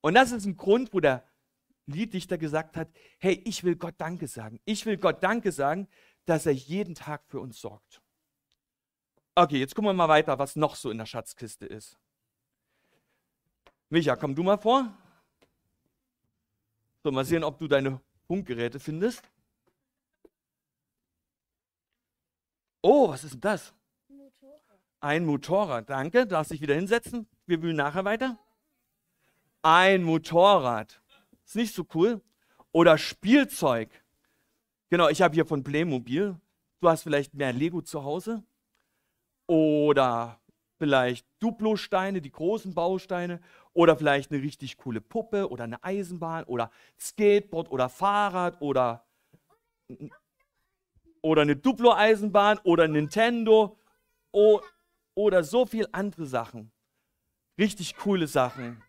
Und 0.00 0.14
das 0.14 0.32
ist 0.32 0.46
ein 0.46 0.56
Grund, 0.56 0.94
wo 0.94 1.00
der 1.00 1.24
Lieddichter 1.86 2.38
gesagt 2.38 2.76
hat, 2.76 2.88
hey, 3.18 3.42
ich 3.44 3.64
will 3.64 3.74
Gott 3.76 3.94
Danke 3.98 4.28
sagen. 4.28 4.60
Ich 4.64 4.86
will 4.86 4.96
Gott 4.96 5.22
Danke 5.22 5.52
sagen, 5.52 5.88
dass 6.24 6.46
er 6.46 6.52
jeden 6.52 6.94
Tag 6.94 7.24
für 7.26 7.40
uns 7.40 7.60
sorgt. 7.60 8.00
Okay, 9.34 9.58
jetzt 9.58 9.74
gucken 9.74 9.88
wir 9.88 9.94
mal 9.94 10.08
weiter, 10.08 10.38
was 10.38 10.56
noch 10.56 10.76
so 10.76 10.90
in 10.90 10.98
der 10.98 11.06
Schatzkiste 11.06 11.66
ist. 11.66 11.98
Micha, 13.90 14.16
komm 14.16 14.34
du 14.34 14.42
mal 14.42 14.58
vor. 14.58 14.92
So, 17.02 17.10
mal 17.10 17.24
sehen, 17.24 17.44
ob 17.44 17.58
du 17.58 17.68
deine 17.68 18.00
Funkgeräte 18.26 18.78
findest. 18.78 19.22
Oh, 22.82 23.08
was 23.08 23.24
ist 23.24 23.34
denn 23.34 23.40
das? 23.40 23.72
Ein 25.00 25.24
Motorrad, 25.24 25.88
danke. 25.88 26.26
Darfst 26.26 26.52
dich 26.52 26.60
wieder 26.60 26.74
hinsetzen. 26.74 27.26
Wir 27.46 27.62
wühlen 27.62 27.76
nachher 27.76 28.04
weiter. 28.04 28.38
Ein 29.62 30.02
Motorrad. 30.02 31.00
Ist 31.44 31.56
nicht 31.56 31.74
so 31.74 31.86
cool. 31.94 32.20
Oder 32.72 32.98
Spielzeug. 32.98 33.90
Genau, 34.90 35.08
ich 35.08 35.22
habe 35.22 35.34
hier 35.34 35.46
von 35.46 35.62
Playmobil. 35.62 36.36
Du 36.80 36.88
hast 36.88 37.02
vielleicht 37.02 37.34
mehr 37.34 37.52
Lego 37.52 37.80
zu 37.80 38.04
Hause. 38.04 38.42
Oder 39.46 40.40
vielleicht 40.78 41.26
Duplo-Steine, 41.40 42.20
die 42.20 42.30
großen 42.30 42.74
Bausteine. 42.74 43.40
Oder 43.78 43.96
vielleicht 43.96 44.32
eine 44.32 44.42
richtig 44.42 44.76
coole 44.76 45.00
Puppe 45.00 45.48
oder 45.48 45.62
eine 45.62 45.84
Eisenbahn 45.84 46.42
oder 46.46 46.72
Skateboard 46.98 47.70
oder 47.70 47.88
Fahrrad 47.88 48.60
oder, 48.60 49.06
oder 51.22 51.42
eine 51.42 51.54
Duplo-Eisenbahn 51.54 52.58
oder 52.64 52.88
Nintendo 52.88 53.78
oder 55.14 55.44
so 55.44 55.64
viel 55.64 55.86
andere 55.92 56.26
Sachen. 56.26 56.72
Richtig 57.56 57.94
coole 57.94 58.26
Sachen. 58.26 58.82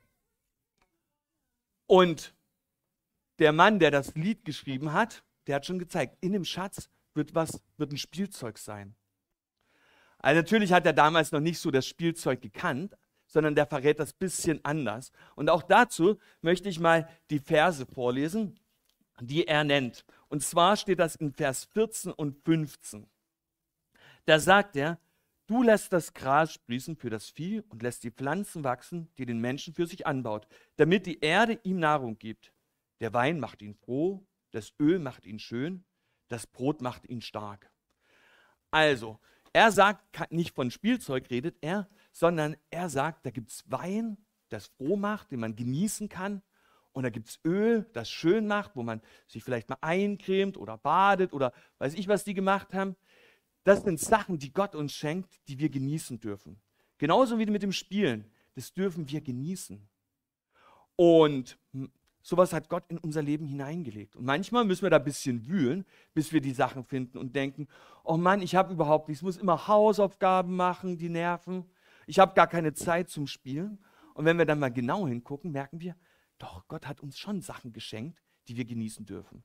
Und 1.86 2.34
der 3.38 3.52
Mann, 3.52 3.78
der 3.78 3.92
das 3.92 4.16
Lied 4.16 4.44
geschrieben 4.44 4.92
hat, 4.92 5.24
der 5.46 5.58
hat 5.58 5.68
schon 5.68 5.78
gezeigt, 5.78 6.18
in 6.20 6.34
dem 6.34 6.46
Schatz 6.46 6.90
wird 7.14 7.36
was, 7.36 7.62
wird 7.78 7.92
ein 7.92 7.98
Spielzeug 7.98 8.58
sein. 8.58 8.96
Also 10.18 10.42
natürlich 10.42 10.74
hat 10.74 10.88
er 10.88 10.94
damals 10.94 11.32
noch 11.32 11.42
nicht 11.42 11.60
so 11.60 11.70
das 11.70 11.86
Spielzeug 11.86 12.42
gekannt, 12.42 12.98
sondern 13.30 13.56
der 13.56 13.68
verrät 13.68 14.00
das 14.00 14.12
bisschen 14.12 14.60
anders. 14.66 15.12
Und 15.36 15.50
auch 15.50 15.64
dazu 15.64 16.20
möchte 16.42 16.68
ich 16.68 16.80
mal 16.80 17.08
die 17.30 17.40
Verse 17.40 17.86
vorlesen, 17.86 18.60
die 19.22 19.48
er 19.48 19.64
nennt. 19.64 20.04
Und 20.28 20.44
zwar 20.44 20.76
steht 20.76 21.00
das 21.00 21.16
in 21.16 21.32
Vers 21.32 21.66
14 21.74 22.12
und 22.12 22.36
15. 22.44 23.08
Da 24.26 24.40
sagt 24.40 24.76
er, 24.76 25.00
du 25.48 25.64
lässt 25.64 25.94
das 25.94 26.14
Gras 26.14 26.54
sprießen 26.54 26.96
für 26.96 27.10
das 27.10 27.30
Vieh 27.30 27.62
und 27.70 27.84
lässt 27.84 28.04
die 28.04 28.12
Pflanzen 28.12 28.64
wachsen, 28.64 29.10
die 29.18 29.26
den 29.26 29.40
Menschen 29.40 29.74
für 29.74 29.86
sich 29.86 30.06
anbaut, 30.06 30.48
damit 30.76 31.06
die 31.06 31.20
Erde 31.20 31.60
ihm 31.64 31.80
Nahrung 31.80 32.18
gibt. 32.18 32.52
Der 33.00 33.14
Wein 33.14 33.40
macht 33.40 33.62
ihn 33.62 33.76
froh, 33.76 34.26
das 34.52 34.74
Öl 34.80 35.00
macht 35.00 35.26
ihn 35.26 35.40
schön, 35.40 35.86
das 36.28 36.48
Brot 36.48 36.82
macht 36.82 37.08
ihn 37.08 37.22
stark. 37.22 37.72
Also, 38.72 39.20
er 39.54 39.72
sagt 39.72 40.32
nicht 40.32 40.54
von 40.56 40.70
Spielzeug, 40.70 41.30
redet 41.30 41.58
er, 41.62 41.90
sondern 42.12 42.56
er 42.70 42.90
sagt, 42.90 43.26
da 43.26 43.32
gibt 43.32 43.52
es 43.52 43.64
Wein, 43.68 44.18
das 44.50 44.68
froh 44.68 44.96
macht, 44.96 45.32
den 45.32 45.40
man 45.40 45.56
genießen 45.56 46.10
kann. 46.10 46.42
Und 46.92 47.04
da 47.04 47.10
gibt 47.10 47.30
es 47.30 47.40
Öl, 47.46 47.90
das 47.94 48.10
schön 48.10 48.48
macht, 48.48 48.76
wo 48.76 48.84
man 48.84 49.02
sich 49.28 49.44
vielleicht 49.44 49.70
mal 49.70 49.78
eincremt 49.82 50.58
oder 50.58 50.78
badet 50.78 51.34
oder 51.34 51.54
weiß 51.78 51.94
ich, 51.94 52.08
was 52.08 52.24
die 52.24 52.34
gemacht 52.34 52.74
haben. 52.74 52.96
Das 53.64 53.84
sind 53.84 54.00
Sachen, 54.00 54.40
die 54.40 54.52
Gott 54.52 54.76
uns 54.76 54.94
schenkt, 54.94 55.40
die 55.48 55.60
wir 55.60 55.70
genießen 55.70 56.20
dürfen. 56.20 56.60
Genauso 56.98 57.38
wie 57.38 57.46
mit 57.46 57.64
dem 57.64 57.72
Spielen. 57.72 58.26
Das 58.56 58.74
dürfen 58.74 59.10
wir 59.10 59.22
genießen. 59.22 59.88
Und 60.96 61.58
sowas 62.22 62.52
hat 62.52 62.70
Gott 62.70 62.84
in 62.90 62.98
unser 62.98 63.22
Leben 63.22 63.46
hineingelegt. 63.46 64.16
Und 64.16 64.26
manchmal 64.26 64.66
müssen 64.66 64.84
wir 64.84 64.90
da 64.90 64.98
ein 64.98 65.04
bisschen 65.04 65.48
wühlen, 65.48 65.86
bis 66.14 66.34
wir 66.34 66.42
die 66.42 66.52
Sachen 66.52 66.84
finden 66.84 67.18
und 67.18 67.36
denken, 67.36 67.68
oh 68.04 68.18
Mann, 68.18 68.42
ich 68.42 68.56
habe 68.56 68.74
überhaupt 68.74 69.08
nichts, 69.08 69.22
ich 69.22 69.26
muss 69.26 69.38
immer 69.38 69.68
Hausaufgaben 69.68 70.56
machen, 70.56 70.98
die 70.98 71.10
nerven. 71.10 71.70
Ich 72.10 72.18
habe 72.18 72.34
gar 72.34 72.48
keine 72.48 72.74
Zeit 72.74 73.12
zum 73.12 73.28
Spielen. 73.28 73.78
Und 74.16 74.26
wenn 74.26 74.40
wir 74.40 74.46
dann 74.46 74.58
mal 74.58 74.74
genau 74.74 75.08
hingucken, 75.08 75.52
merken 75.52 75.80
wir, 75.80 75.96
doch, 76.40 76.68
Gott 76.68 76.88
hat 76.88 77.02
uns 77.02 77.20
schon 77.20 77.44
Sachen 77.44 77.72
geschenkt, 77.72 78.20
die 78.48 78.58
wir 78.58 78.66
genießen 78.66 79.06
dürfen. 79.06 79.44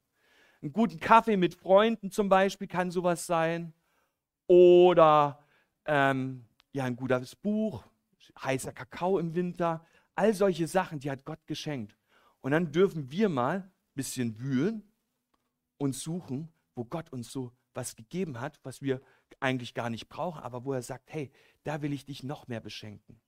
Einen 0.63 0.73
guten 0.73 0.99
Kaffee 0.99 1.37
mit 1.37 1.55
Freunden 1.55 2.11
zum 2.11 2.31
Beispiel 2.31 2.67
kann 2.67 2.91
sowas 2.91 3.27
sein. 3.27 3.75
Oder 4.47 5.45
ähm, 5.85 6.47
ja, 6.73 6.85
ein 6.85 6.97
gutes 6.97 7.37
Buch, 7.37 7.85
heißer 8.43 8.73
Kakao 8.73 9.19
im 9.19 9.35
Winter. 9.35 9.85
All 10.15 10.33
solche 10.33 10.67
Sachen, 10.67 11.01
die 11.01 11.11
hat 11.11 11.27
Gott 11.27 11.47
geschenkt. 11.47 11.99
Und 12.41 12.53
dann 12.53 12.73
dürfen 12.73 13.11
wir 13.11 13.29
mal 13.29 13.57
ein 13.59 13.73
bisschen 13.95 14.41
wühlen 14.41 14.91
und 15.77 15.95
suchen, 15.95 16.51
wo 16.75 16.87
Gott 16.87 17.13
uns 17.13 17.31
so 17.31 17.53
was 17.75 17.95
gegeben 17.95 18.41
hat, 18.41 18.59
was 18.63 18.81
wir 18.81 19.03
eigentlich 19.45 19.75
gar 19.75 19.91
nicht 19.91 20.09
brauchen, 20.09 20.43
aber 20.43 20.65
wo 20.65 20.73
er 20.73 20.83
sagt, 20.83 21.13
hey, 21.13 21.31
da 21.63 21.83
will 21.83 21.93
ich 21.93 22.07
dich 22.07 22.23
noch 22.23 22.49
mehr 22.49 22.61
beschenken. 22.61 23.21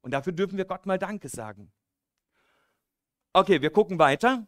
Und 0.00 0.12
dafür 0.12 0.32
dürfen 0.32 0.56
wir 0.56 0.64
Gott 0.64 0.86
mal 0.86 0.98
Danke 0.98 1.28
sagen. 1.28 1.70
Okay, 3.32 3.60
wir 3.60 3.70
gucken 3.70 3.98
weiter. 3.98 4.46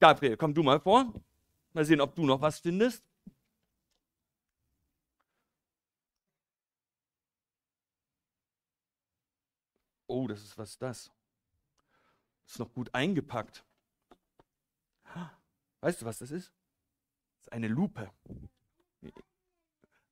Gabriel, 0.00 0.36
komm 0.36 0.52
du 0.52 0.62
mal 0.62 0.80
vor. 0.80 1.12
Mal 1.72 1.84
sehen, 1.84 2.00
ob 2.00 2.14
du 2.14 2.26
noch 2.26 2.40
was 2.40 2.58
findest. 2.58 3.04
Oh, 10.08 10.26
das 10.26 10.42
ist 10.42 10.58
was 10.58 10.76
das. 10.76 11.12
Ist 12.44 12.58
noch 12.58 12.72
gut 12.74 12.92
eingepackt. 12.92 13.64
Weißt 15.80 16.02
du, 16.02 16.06
was 16.06 16.18
das 16.18 16.32
ist? 16.32 16.52
Das 17.36 17.46
ist 17.46 17.52
eine 17.52 17.68
Lupe. 17.68 18.10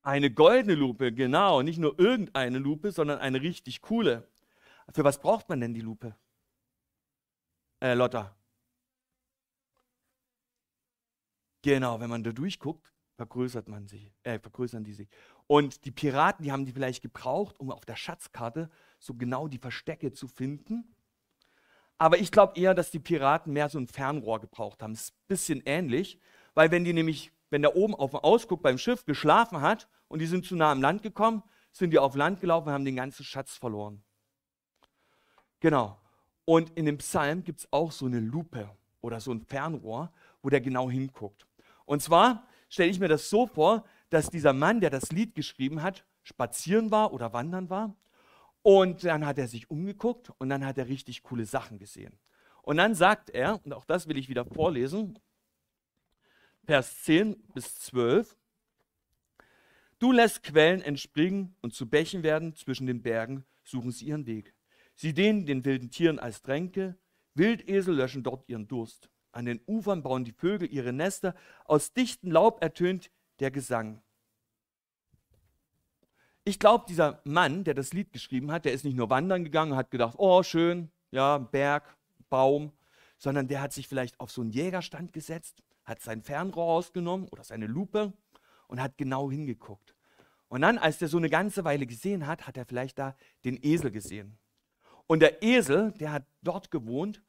Eine 0.08 0.30
goldene 0.30 0.74
Lupe, 0.74 1.12
genau. 1.12 1.60
Nicht 1.60 1.78
nur 1.78 2.00
irgendeine 2.00 2.56
Lupe, 2.56 2.92
sondern 2.92 3.18
eine 3.18 3.42
richtig 3.42 3.82
coole. 3.82 4.26
Für 4.94 5.04
was 5.04 5.20
braucht 5.20 5.50
man 5.50 5.60
denn 5.60 5.74
die 5.74 5.82
Lupe? 5.82 6.16
Äh, 7.82 7.92
Lotta. 7.92 8.34
Genau, 11.60 12.00
wenn 12.00 12.08
man 12.08 12.24
da 12.24 12.32
durchguckt, 12.32 12.90
vergrößert 13.16 13.68
man 13.68 13.86
sich, 13.86 14.10
äh, 14.22 14.38
vergrößern 14.38 14.82
die 14.82 14.94
sich. 14.94 15.10
Und 15.46 15.84
die 15.84 15.90
Piraten, 15.90 16.42
die 16.42 16.52
haben 16.52 16.64
die 16.64 16.72
vielleicht 16.72 17.02
gebraucht, 17.02 17.60
um 17.60 17.70
auf 17.70 17.84
der 17.84 17.96
Schatzkarte 17.96 18.70
so 18.98 19.12
genau 19.12 19.46
die 19.46 19.58
Verstecke 19.58 20.14
zu 20.14 20.26
finden. 20.26 20.96
Aber 21.98 22.16
ich 22.16 22.32
glaube 22.32 22.58
eher, 22.58 22.72
dass 22.72 22.90
die 22.90 22.98
Piraten 22.98 23.52
mehr 23.52 23.68
so 23.68 23.78
ein 23.78 23.88
Fernrohr 23.88 24.40
gebraucht 24.40 24.82
haben. 24.82 24.94
Ist 24.94 25.12
ein 25.12 25.26
bisschen 25.28 25.62
ähnlich, 25.66 26.18
weil 26.54 26.70
wenn 26.70 26.84
die 26.84 26.94
nämlich 26.94 27.30
wenn 27.50 27.62
der 27.62 27.76
oben 27.76 27.94
auf 27.94 28.12
dem 28.12 28.20
Ausguck 28.20 28.62
beim 28.62 28.78
Schiff 28.78 29.04
geschlafen 29.04 29.60
hat 29.60 29.88
und 30.08 30.20
die 30.20 30.26
sind 30.26 30.44
zu 30.44 30.56
nah 30.56 30.72
am 30.72 30.80
Land 30.80 31.02
gekommen, 31.02 31.42
sind 31.72 31.90
die 31.90 31.98
auf 31.98 32.16
Land 32.16 32.40
gelaufen 32.40 32.68
und 32.68 32.74
haben 32.74 32.84
den 32.84 32.96
ganzen 32.96 33.24
Schatz 33.24 33.56
verloren. 33.56 34.02
Genau. 35.60 36.00
Und 36.44 36.70
in 36.70 36.86
dem 36.86 36.98
Psalm 36.98 37.44
gibt 37.44 37.60
es 37.60 37.68
auch 37.72 37.92
so 37.92 38.06
eine 38.06 38.20
Lupe 38.20 38.70
oder 39.00 39.20
so 39.20 39.32
ein 39.32 39.42
Fernrohr, 39.42 40.12
wo 40.42 40.48
der 40.48 40.60
genau 40.60 40.90
hinguckt. 40.90 41.46
Und 41.84 42.02
zwar 42.02 42.46
stelle 42.68 42.90
ich 42.90 43.00
mir 43.00 43.08
das 43.08 43.28
so 43.28 43.46
vor, 43.46 43.84
dass 44.10 44.30
dieser 44.30 44.52
Mann, 44.52 44.80
der 44.80 44.90
das 44.90 45.10
Lied 45.12 45.34
geschrieben 45.34 45.82
hat, 45.82 46.04
spazieren 46.22 46.90
war 46.90 47.12
oder 47.12 47.32
wandern 47.32 47.70
war. 47.70 47.94
Und 48.62 49.04
dann 49.04 49.26
hat 49.26 49.38
er 49.38 49.48
sich 49.48 49.70
umgeguckt 49.70 50.30
und 50.38 50.48
dann 50.48 50.64
hat 50.64 50.78
er 50.78 50.88
richtig 50.88 51.22
coole 51.22 51.46
Sachen 51.46 51.78
gesehen. 51.78 52.18
Und 52.62 52.76
dann 52.76 52.94
sagt 52.94 53.30
er, 53.30 53.60
und 53.64 53.72
auch 53.72 53.84
das 53.84 54.08
will 54.08 54.18
ich 54.18 54.28
wieder 54.28 54.44
vorlesen, 54.44 55.18
Vers 56.64 57.02
10 57.04 57.36
bis 57.54 57.76
12, 57.76 58.36
Du 59.98 60.12
lässt 60.12 60.44
Quellen 60.44 60.80
entspringen 60.80 61.56
und 61.60 61.74
zu 61.74 61.88
Bächen 61.88 62.22
werden, 62.22 62.54
zwischen 62.54 62.86
den 62.86 63.02
Bergen 63.02 63.44
suchen 63.64 63.90
sie 63.90 64.06
ihren 64.06 64.26
Weg. 64.26 64.54
Sie 64.94 65.12
dienen 65.12 65.44
den 65.44 65.64
wilden 65.64 65.90
Tieren 65.90 66.18
als 66.18 66.42
Tränke, 66.42 66.96
Wildesel 67.34 67.94
löschen 67.94 68.22
dort 68.22 68.48
ihren 68.48 68.68
Durst. 68.68 69.10
An 69.32 69.44
den 69.44 69.60
Ufern 69.66 70.02
bauen 70.02 70.24
die 70.24 70.32
Vögel 70.32 70.72
ihre 70.72 70.92
Nester, 70.92 71.34
aus 71.64 71.92
dichtem 71.92 72.30
Laub 72.30 72.62
ertönt 72.62 73.10
der 73.40 73.50
Gesang. 73.50 74.00
Ich 76.44 76.58
glaube, 76.58 76.86
dieser 76.88 77.20
Mann, 77.24 77.64
der 77.64 77.74
das 77.74 77.92
Lied 77.92 78.12
geschrieben 78.12 78.50
hat, 78.52 78.64
der 78.64 78.72
ist 78.72 78.84
nicht 78.84 78.96
nur 78.96 79.10
wandern 79.10 79.44
gegangen 79.44 79.76
hat 79.76 79.90
gedacht, 79.90 80.14
oh 80.16 80.42
schön, 80.42 80.90
ja, 81.10 81.38
Berg, 81.38 81.96
Baum, 82.30 82.72
sondern 83.18 83.48
der 83.48 83.60
hat 83.60 83.72
sich 83.72 83.88
vielleicht 83.88 84.18
auf 84.18 84.30
so 84.30 84.40
einen 84.42 84.50
Jägerstand 84.50 85.12
gesetzt, 85.12 85.62
hat 85.84 86.00
sein 86.00 86.22
Fernrohr 86.22 86.66
rausgenommen 86.66 87.28
oder 87.28 87.44
seine 87.44 87.66
Lupe 87.66 88.12
und 88.68 88.80
hat 88.80 88.96
genau 88.96 89.30
hingeguckt. 89.30 89.96
Und 90.48 90.62
dann, 90.62 90.78
als 90.78 90.98
der 90.98 91.08
so 91.08 91.18
eine 91.18 91.28
ganze 91.28 91.64
Weile 91.64 91.86
gesehen 91.86 92.26
hat, 92.26 92.46
hat 92.46 92.56
er 92.56 92.64
vielleicht 92.64 92.98
da 92.98 93.16
den 93.44 93.58
Esel 93.62 93.90
gesehen. 93.90 94.38
Und 95.06 95.20
der 95.20 95.42
Esel, 95.42 95.92
der 95.92 96.12
hat 96.12 96.26
dort 96.42 96.70
gewohnt, 96.70 97.22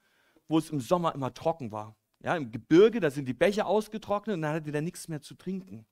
wo 0.48 0.58
es 0.58 0.70
im 0.70 0.80
Sommer 0.80 1.16
immer 1.16 1.34
trocken 1.34 1.72
war. 1.72 1.96
Ja, 2.22 2.36
Im 2.36 2.52
Gebirge, 2.52 3.00
da 3.00 3.10
sind 3.10 3.26
die 3.26 3.34
Bäche 3.34 3.66
ausgetrocknet 3.66 4.36
und 4.36 4.42
dann 4.42 4.56
hatte 4.56 4.72
der 4.72 4.82
nichts 4.82 5.08
mehr 5.08 5.22
zu 5.22 5.36
trinken. 5.36 5.86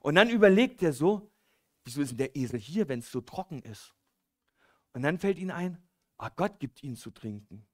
Und 0.00 0.14
dann 0.14 0.30
überlegt 0.30 0.82
er 0.82 0.92
so, 0.92 1.32
wieso 1.84 2.02
ist 2.02 2.10
denn 2.10 2.18
der 2.18 2.36
Esel 2.36 2.60
hier, 2.60 2.88
wenn 2.88 3.00
es 3.00 3.10
so 3.10 3.20
trocken 3.20 3.60
ist? 3.62 3.94
Und 4.92 5.02
dann 5.02 5.18
fällt 5.18 5.38
ihm 5.38 5.50
ein, 5.50 5.78
ah, 6.18 6.28
Gott 6.28 6.60
gibt 6.60 6.82
ihn 6.82 6.94
zu 6.94 7.10
trinken. 7.10 7.66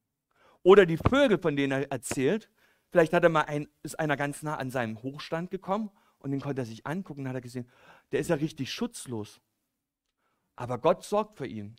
Oder 0.63 0.87
die 0.87 0.97
Vögel, 0.97 1.39
von 1.39 1.57
denen 1.57 1.73
er 1.73 1.91
erzählt, 1.91 2.51
vielleicht 2.91 3.13
hat 3.13 3.25
er 3.25 3.29
mal 3.29 3.43
ein, 3.43 3.69
ist 3.83 3.99
einer 3.99 4.17
ganz 4.17 4.43
nah 4.43 4.57
an 4.57 4.71
seinem 4.71 5.03
Hochstand 5.03 5.51
gekommen 5.51 5.91
und 6.21 6.31
den 6.31 6.41
konnte 6.41 6.63
er 6.63 6.67
sich 6.67 6.87
angucken, 6.87 7.25
dann 7.25 7.31
hat 7.31 7.39
er 7.39 7.43
gesehen, 7.43 7.69
der 8.13 8.21
ist 8.21 8.31
ja 8.31 8.37
richtig 8.37 8.73
schutzlos. 8.73 9.41
Aber 10.55 10.79
Gott 10.79 11.05
sorgt 11.05 11.37
für 11.37 11.47
ihn. 11.47 11.77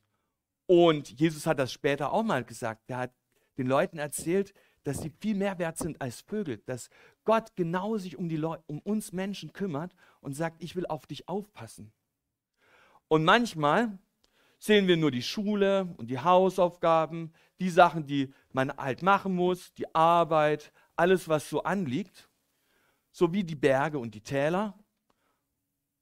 Und 0.66 1.20
Jesus 1.20 1.46
hat 1.46 1.60
das 1.60 1.72
später 1.72 2.12
auch 2.12 2.24
mal 2.24 2.44
gesagt. 2.44 2.90
Der 2.90 2.98
hat 2.98 3.14
den 3.58 3.68
Leuten 3.68 4.00
erzählt, 4.00 4.54
dass 4.84 5.02
sie 5.02 5.12
viel 5.22 5.36
mehr 5.36 5.60
wert 5.60 5.78
sind 5.78 6.02
als 6.02 6.22
Vögel, 6.22 6.58
dass 6.66 6.90
Gott 7.24 7.56
genau 7.56 7.98
sich 7.98 8.18
um, 8.18 8.30
die 8.30 8.42
um 8.42 8.80
uns 8.80 9.12
Menschen 9.12 9.54
kümmert 9.54 9.94
und 10.22 10.34
sagt, 10.34 10.64
ich 10.64 10.76
will 10.76 10.88
auf 10.88 11.06
dich 11.06 11.28
aufpassen. 11.30 11.92
Und 13.08 13.24
manchmal 13.24 14.00
sehen 14.58 14.88
wir 14.88 14.98
nur 14.98 15.12
die 15.12 15.22
Schule 15.22 15.94
und 15.98 16.10
die 16.10 16.20
Hausaufgaben, 16.20 17.34
die 17.60 17.70
Sachen, 17.70 18.08
die 18.08 18.34
man 18.52 18.76
halt 18.76 19.04
machen 19.04 19.36
muss, 19.36 19.74
die 19.74 19.94
Arbeit, 19.94 20.72
alles, 20.96 21.28
was 21.28 21.50
so 21.50 21.62
anliegt 21.62 22.31
sowie 23.12 23.44
die 23.44 23.56
Berge 23.56 24.00
und 24.00 24.16
die 24.16 24.22
Täler. 24.22 24.78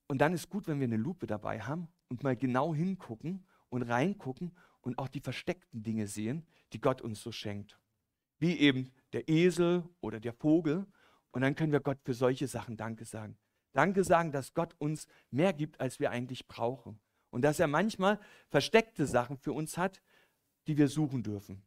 Und 0.07 0.19
dann 0.19 0.33
ist 0.33 0.49
gut, 0.49 0.67
wenn 0.67 0.79
wir 0.79 0.87
eine 0.87 0.97
Lupe 0.97 1.27
dabei 1.27 1.61
haben 1.61 1.87
und 2.07 2.23
mal 2.23 2.35
genau 2.35 2.73
hingucken 2.73 3.45
und 3.69 3.83
reingucken 3.83 4.55
und 4.81 4.97
auch 4.97 5.07
die 5.07 5.19
versteckten 5.19 5.83
Dinge 5.83 6.07
sehen, 6.07 6.45
die 6.73 6.81
Gott 6.81 7.01
uns 7.01 7.21
so 7.21 7.31
schenkt. 7.31 7.79
Wie 8.39 8.57
eben 8.57 8.91
der 9.13 9.27
Esel 9.27 9.83
oder 10.01 10.19
der 10.19 10.33
Vogel. 10.33 10.85
Und 11.31 11.41
dann 11.41 11.55
können 11.55 11.71
wir 11.71 11.79
Gott 11.79 11.99
für 12.03 12.13
solche 12.13 12.47
Sachen 12.47 12.77
Danke 12.77 13.05
sagen. 13.05 13.37
Danke 13.73 14.03
sagen, 14.03 14.31
dass 14.31 14.53
Gott 14.53 14.75
uns 14.79 15.07
mehr 15.29 15.53
gibt, 15.53 15.79
als 15.79 15.99
wir 15.99 16.09
eigentlich 16.09 16.47
brauchen. 16.47 16.99
Und 17.29 17.43
dass 17.43 17.59
er 17.59 17.67
manchmal 17.67 18.19
versteckte 18.49 19.05
Sachen 19.05 19.37
für 19.37 19.53
uns 19.53 19.77
hat, 19.77 20.01
die 20.67 20.77
wir 20.77 20.87
suchen 20.87 21.21
dürfen. 21.21 21.61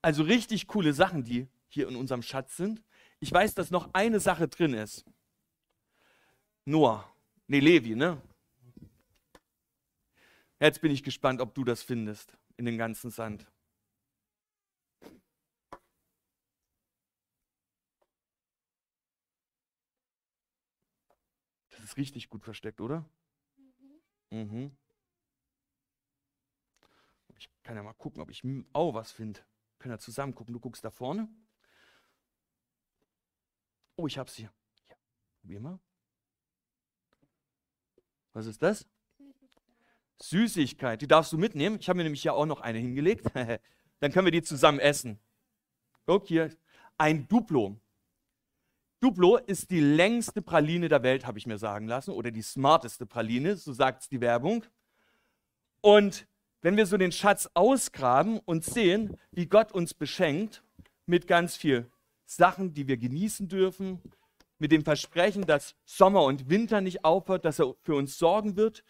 Also 0.00 0.24
richtig 0.24 0.66
coole 0.66 0.92
Sachen, 0.92 1.22
die 1.22 1.48
hier 1.68 1.88
in 1.88 1.94
unserem 1.94 2.22
Schatz 2.22 2.56
sind. 2.56 2.82
Ich 3.22 3.30
weiß, 3.30 3.54
dass 3.54 3.70
noch 3.70 3.94
eine 3.94 4.18
Sache 4.18 4.48
drin 4.48 4.74
ist. 4.74 5.04
Noah. 6.64 7.08
Nee, 7.46 7.60
Levi, 7.60 7.94
ne? 7.94 8.20
Jetzt 10.58 10.80
bin 10.80 10.90
ich 10.90 11.04
gespannt, 11.04 11.40
ob 11.40 11.54
du 11.54 11.62
das 11.62 11.84
findest 11.84 12.36
in 12.56 12.64
den 12.64 12.76
ganzen 12.76 13.12
Sand. 13.12 13.46
Das 21.70 21.84
ist 21.84 21.96
richtig 21.96 22.28
gut 22.28 22.42
versteckt, 22.42 22.80
oder? 22.80 23.08
Mhm. 24.30 24.40
mhm. 24.40 24.76
Ich 27.38 27.48
kann 27.62 27.76
ja 27.76 27.84
mal 27.84 27.92
gucken, 27.92 28.20
ob 28.20 28.30
ich 28.30 28.42
auch 28.72 28.94
was 28.94 29.12
finde. 29.12 29.38
Können 29.78 29.94
wir 29.94 30.00
zusammen 30.00 30.34
gucken. 30.34 30.52
Du 30.52 30.58
guckst 30.58 30.84
da 30.84 30.90
vorne. 30.90 31.28
Oh, 33.96 34.06
ich 34.06 34.18
hab's 34.18 34.34
hier. 34.34 34.52
Ja, 34.88 34.96
wie 35.42 35.54
immer. 35.54 35.80
Was 38.32 38.46
ist 38.46 38.62
das? 38.62 38.86
Süßigkeit. 40.22 41.02
Die 41.02 41.08
darfst 41.08 41.32
du 41.32 41.38
mitnehmen. 41.38 41.78
Ich 41.80 41.88
habe 41.88 41.98
mir 41.98 42.04
nämlich 42.04 42.22
hier 42.22 42.34
auch 42.34 42.46
noch 42.46 42.60
eine 42.60 42.78
hingelegt. 42.78 43.26
Dann 44.00 44.12
können 44.12 44.26
wir 44.26 44.32
die 44.32 44.42
zusammen 44.42 44.78
essen. 44.78 45.18
Guck 46.06 46.26
hier. 46.26 46.50
Ein 46.96 47.26
Duplo. 47.28 47.76
Duplo 49.00 49.36
ist 49.36 49.70
die 49.70 49.80
längste 49.80 50.42
Praline 50.42 50.88
der 50.88 51.02
Welt, 51.02 51.26
habe 51.26 51.38
ich 51.38 51.46
mir 51.46 51.58
sagen 51.58 51.88
lassen. 51.88 52.12
Oder 52.12 52.30
die 52.30 52.42
smarteste 52.42 53.04
Praline, 53.04 53.56
so 53.56 53.72
sagt 53.72 54.02
es 54.02 54.08
die 54.08 54.20
Werbung. 54.20 54.64
Und 55.80 56.28
wenn 56.60 56.76
wir 56.76 56.86
so 56.86 56.96
den 56.96 57.10
Schatz 57.10 57.50
ausgraben 57.54 58.38
und 58.38 58.64
sehen, 58.64 59.18
wie 59.32 59.46
Gott 59.46 59.72
uns 59.72 59.92
beschenkt 59.92 60.62
mit 61.06 61.26
ganz 61.26 61.56
viel 61.56 61.90
Sachen, 62.36 62.72
die 62.74 62.88
wir 62.88 62.96
genießen 62.96 63.48
dürfen, 63.48 64.00
mit 64.58 64.72
dem 64.72 64.84
Versprechen, 64.84 65.44
dass 65.44 65.74
Sommer 65.84 66.22
und 66.22 66.48
Winter 66.48 66.80
nicht 66.80 67.04
aufhört, 67.04 67.44
dass 67.44 67.58
er 67.58 67.74
für 67.82 67.96
uns 67.96 68.16
sorgen 68.16 68.56
wird 68.56 68.84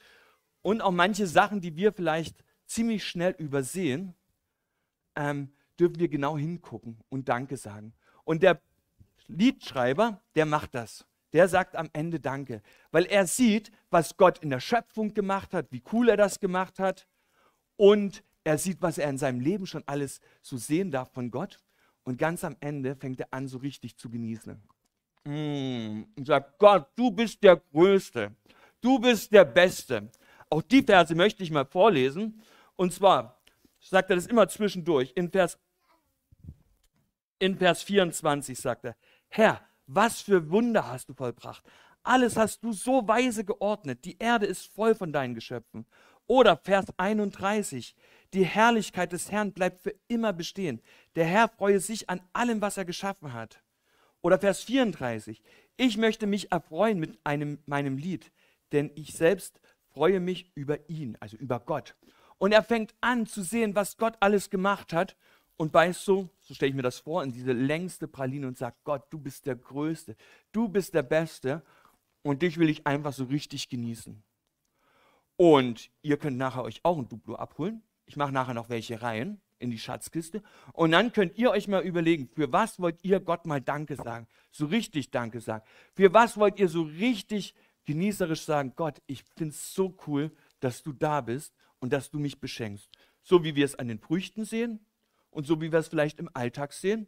und 0.61 0.81
auch 0.83 0.91
manche 0.91 1.27
Sachen, 1.27 1.61
die 1.61 1.77
wir 1.77 1.93
vielleicht 1.93 2.45
ziemlich 2.67 3.05
schnell 3.05 3.35
übersehen, 3.39 4.15
ähm, 5.17 5.53
dürfen 5.79 5.99
wir 5.99 6.09
genau 6.09 6.37
hingucken 6.37 6.99
und 7.09 7.29
Danke 7.29 7.57
sagen. 7.57 7.95
Und 8.25 8.43
der 8.43 8.61
Liedschreiber, 9.27 10.21
der 10.35 10.47
macht 10.47 10.75
das. 10.75 11.07
Der 11.33 11.49
sagt 11.49 11.77
am 11.77 11.89
Ende 11.95 12.21
Danke, 12.21 12.61
weil 12.91 13.07
er 13.07 13.27
sieht, 13.27 13.73
was 13.91 14.19
Gott 14.19 14.39
in 14.39 14.51
der 14.51 14.61
Schöpfung 14.61 15.15
gemacht 15.15 15.55
hat, 15.55 15.73
wie 15.73 15.83
cool 15.93 16.11
er 16.11 16.19
das 16.19 16.39
gemacht 16.39 16.79
hat 16.79 17.09
und 17.77 18.23
er 18.45 18.59
sieht, 18.59 18.83
was 18.83 18.99
er 18.99 19.09
in 19.09 19.17
seinem 19.17 19.41
Leben 19.41 19.67
schon 19.67 19.83
alles 19.87 20.21
so 20.43 20.59
sehen 20.59 20.91
darf 20.91 21.11
von 21.13 21.31
Gott 21.31 21.59
und 22.05 22.19
ganz 22.19 22.45
am 22.45 22.57
Ende 22.61 22.97
fängt 22.97 23.21
er 23.21 23.29
an, 23.31 23.49
so 23.49 23.59
richtig 23.59 23.97
zu 23.97 24.11
genießen. 24.11 24.61
Mm, 25.25 26.03
und 26.17 26.27
sagt, 26.27 26.59
Gott, 26.59 26.89
du 26.97 27.11
bist 27.11 27.43
der 27.43 27.57
Größte. 27.57 28.35
Du 28.81 28.99
bist 28.99 29.33
der 29.33 29.45
Beste. 29.45 30.11
Auch 30.51 30.63
die 30.63 30.83
Verse 30.83 31.15
möchte 31.15 31.43
ich 31.43 31.51
mal 31.51 31.65
vorlesen. 31.65 32.43
Und 32.77 32.93
zwar 32.93 33.41
sagt 33.79 34.11
er 34.11 34.17
das 34.17 34.27
immer 34.27 34.49
zwischendurch. 34.49 35.13
In 35.15 35.31
Vers, 35.31 35.59
in 37.39 37.57
Vers 37.57 37.83
24 37.83 38.59
sagt 38.59 38.85
er, 38.85 38.97
Herr, 39.29 39.61
was 39.87 40.21
für 40.21 40.51
Wunder 40.51 40.89
hast 40.89 41.09
du 41.09 41.15
vollbracht. 41.15 41.65
Alles 42.03 42.37
hast 42.37 42.65
du 42.65 42.73
so 42.73 43.07
weise 43.07 43.45
geordnet. 43.45 44.05
Die 44.05 44.19
Erde 44.19 44.47
ist 44.47 44.73
voll 44.73 44.95
von 44.95 45.13
deinen 45.13 45.35
Geschöpfen. 45.35 45.87
Oder 46.27 46.57
Vers 46.57 46.87
31, 46.97 47.95
die 48.33 48.45
Herrlichkeit 48.45 49.13
des 49.13 49.31
Herrn 49.31 49.53
bleibt 49.53 49.83
für 49.83 49.95
immer 50.09 50.33
bestehen. 50.33 50.81
Der 51.17 51.27
Herr 51.27 51.49
freue 51.49 51.81
sich 51.81 52.09
an 52.09 52.21
allem, 52.33 52.61
was 52.61 52.77
er 52.77 52.85
geschaffen 52.85 53.33
hat. 53.33 53.63
Oder 54.23 54.39
Vers 54.39 54.63
34. 54.63 55.43
Ich 55.77 55.97
möchte 55.97 56.27
mich 56.27 56.53
erfreuen 56.53 56.99
mit 56.99 57.19
einem, 57.25 57.59
meinem 57.67 57.97
Lied, 57.99 58.33
denn 58.73 58.91
ich 58.95 59.15
selbst 59.15 59.61
freue 59.93 60.21
mich 60.21 60.51
über 60.55 60.89
ihn, 60.89 61.17
also 61.21 61.37
über 61.37 61.61
Gott. 61.61 61.95
Und 62.39 62.53
er 62.53 62.63
fängt 62.63 62.95
an 63.01 63.27
zu 63.27 63.43
sehen, 63.43 63.75
was 63.75 63.97
Gott 63.97 64.17
alles 64.21 64.51
gemacht 64.51 64.93
hat 64.93 65.17
und 65.57 65.73
beißt 65.73 66.05
so, 66.05 66.29
so 66.41 66.55
stelle 66.55 66.71
ich 66.71 66.75
mir 66.75 66.83
das 66.83 66.99
vor, 66.99 67.23
in 67.23 67.33
diese 67.33 67.53
längste 67.53 68.09
Praline 68.09 68.47
und 68.47 68.57
sagt, 68.57 68.83
Gott, 68.85 69.05
du 69.11 69.19
bist 69.19 69.47
der 69.47 69.57
Größte, 69.57 70.17
du 70.53 70.69
bist 70.69 70.95
der 70.95 71.03
Beste 71.03 71.63
und 72.23 72.43
dich 72.43 72.59
will 72.59 72.69
ich 72.69 72.87
einfach 72.87 73.13
so 73.13 73.25
richtig 73.25 73.69
genießen. 73.69 74.23
Und 75.37 75.91
ihr 76.03 76.17
könnt 76.17 76.37
nachher 76.37 76.63
euch 76.63 76.81
auch 76.85 76.99
ein 76.99 77.09
Duplo 77.09 77.35
abholen. 77.35 77.83
Ich 78.13 78.17
mache 78.17 78.31
nachher 78.31 78.53
noch 78.53 78.69
welche 78.69 79.01
rein 79.01 79.41
in 79.59 79.71
die 79.71 79.79
Schatzkiste. 79.79 80.43
Und 80.75 80.91
dann 80.93 81.15
könnt 81.15 81.39
ihr 81.39 81.51
euch 81.51 81.67
mal 81.67 81.83
überlegen, 81.83 82.29
für 82.29 82.53
was 82.53 82.79
wollt 82.79 83.03
ihr 83.03 83.21
Gott 83.21 83.47
mal 83.47 83.63
Danke 83.63 83.97
sagen? 83.97 84.27
So 84.51 84.67
richtig 84.67 85.11
Danke 85.11 85.41
sagen. 85.41 85.65
Für 85.95 86.13
was 86.13 86.37
wollt 86.37 86.61
ihr 86.61 86.69
so 86.69 86.83
richtig 86.83 87.55
genießerisch 87.87 88.43
sagen, 88.43 88.75
Gott, 88.77 89.01
ich 89.07 89.25
finde 89.35 89.55
es 89.55 89.73
so 89.73 89.97
cool, 90.07 90.31
dass 90.61 90.83
du 90.83 90.93
da 90.93 91.23
bist 91.23 91.55
und 91.79 91.91
dass 91.95 92.11
du 92.11 92.19
mich 92.19 92.39
beschenkst. 92.39 92.91
So 93.23 93.45
wie 93.45 93.57
wir 93.57 93.65
es 93.65 93.77
an 93.77 93.89
den 93.89 93.99
Früchten 93.99 94.45
sehen 94.45 94.85
und 95.31 95.47
so 95.47 95.63
wie 95.63 95.73
wir 95.73 95.79
es 95.79 95.89
vielleicht 95.89 96.19
im 96.21 96.29
Alltag 96.35 96.75
sehen 96.75 97.07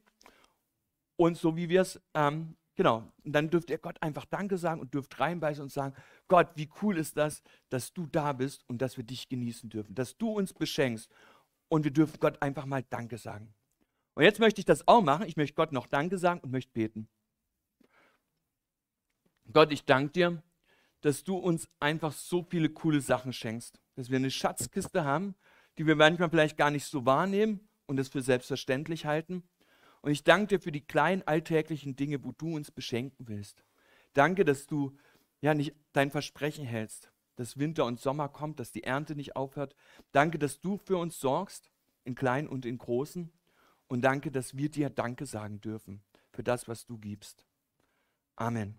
und 1.17 1.37
so 1.37 1.55
wie 1.55 1.69
wir 1.69 1.83
es 1.83 2.01
ähm, 2.15 2.57
Genau. 2.77 3.09
Und 3.25 3.33
dann 3.33 3.51
dürft 3.51 3.71
ihr 3.71 3.79
Gott 3.79 4.03
einfach 4.03 4.25
Danke 4.25 4.59
sagen 4.59 4.81
und 4.81 4.95
dürft 4.95 5.19
reinbeißen 5.21 5.63
und 5.63 5.71
sagen, 5.71 5.95
Gott, 6.27 6.49
wie 6.57 6.69
cool 6.83 6.99
ist 6.99 7.17
das, 7.17 7.43
dass 7.69 7.93
du 7.93 8.07
da 8.07 8.33
bist 8.33 8.65
und 8.69 8.83
dass 8.83 8.97
wir 8.97 9.05
dich 9.05 9.29
genießen 9.29 9.71
dürfen, 9.71 9.95
dass 9.95 10.17
du 10.17 10.31
uns 10.31 10.53
beschenkst. 10.53 11.11
Und 11.69 11.85
wir 11.85 11.93
dürfen 11.93 12.19
Gott 12.21 12.43
einfach 12.43 12.67
mal 12.67 12.85
Danke 12.91 13.17
sagen. 13.19 13.55
Und 14.15 14.23
jetzt 14.25 14.39
möchte 14.39 14.61
ich 14.61 14.65
das 14.65 14.87
auch 14.87 15.03
machen. 15.03 15.27
Ich 15.27 15.37
möchte 15.37 15.55
Gott 15.55 15.73
noch 15.73 15.87
Danke 15.87 16.19
sagen 16.19 16.41
und 16.41 16.51
möchte 16.51 16.73
beten. 16.73 17.09
Gott, 19.53 19.73
ich 19.73 19.85
danke 19.85 20.13
dir, 20.13 20.43
dass 21.01 21.25
du 21.25 21.37
uns 21.37 21.69
einfach 21.81 22.13
so 22.13 22.43
viele 22.43 22.71
coole 22.71 23.01
Sachen 23.01 23.33
schenkst. 23.33 23.81
Dass 23.95 24.11
wir 24.11 24.17
eine 24.17 24.31
Schatzkiste 24.31 25.05
haben, 25.05 25.35
die 25.79 25.87
wir 25.87 25.97
manchmal 25.97 26.31
vielleicht 26.31 26.57
gar 26.57 26.71
nicht 26.71 26.87
so 26.87 27.05
wahrnehmen 27.07 27.69
und 27.87 27.97
das 27.97 28.09
für 28.09 28.23
selbstverständlich 28.23 29.05
halten. 29.07 29.43
Und 30.05 30.11
ich 30.11 30.23
danke 30.23 30.49
dir 30.49 30.61
für 30.61 30.71
die 30.71 30.85
kleinen 30.85 31.23
alltäglichen 31.23 31.97
Dinge, 31.97 32.23
wo 32.23 32.33
du 32.33 32.57
uns 32.57 32.71
beschenken 32.71 33.27
willst. 33.27 33.65
Danke, 34.13 34.45
dass 34.45 34.67
du 34.67 34.95
ja 35.41 35.55
nicht 35.55 35.75
dein 35.95 36.11
Versprechen 36.11 36.67
hältst, 36.67 37.11
dass 37.37 37.59
Winter 37.59 37.87
und 37.87 37.99
Sommer 37.99 38.29
kommt, 38.29 38.61
dass 38.61 38.71
die 38.71 38.85
Ernte 38.85 39.17
nicht 39.17 39.35
aufhört. 39.35 39.75
Danke, 40.13 40.39
dass 40.39 40.61
du 40.61 40.77
für 40.77 40.99
uns 40.99 41.19
sorgst, 41.19 41.71
in 42.05 42.15
kleinen 42.15 42.49
und 42.49 42.67
in 42.67 42.77
großen. 42.77 43.33
Und 43.87 44.03
danke, 44.03 44.31
dass 44.31 44.59
wir 44.59 44.69
dir 44.69 44.91
Danke 44.91 45.25
sagen 45.25 45.63
dürfen 45.63 46.03
für 46.33 46.43
das, 46.43 46.69
was 46.69 46.85
du 46.85 46.99
gibst. 46.99 47.47
Amen. 48.37 48.79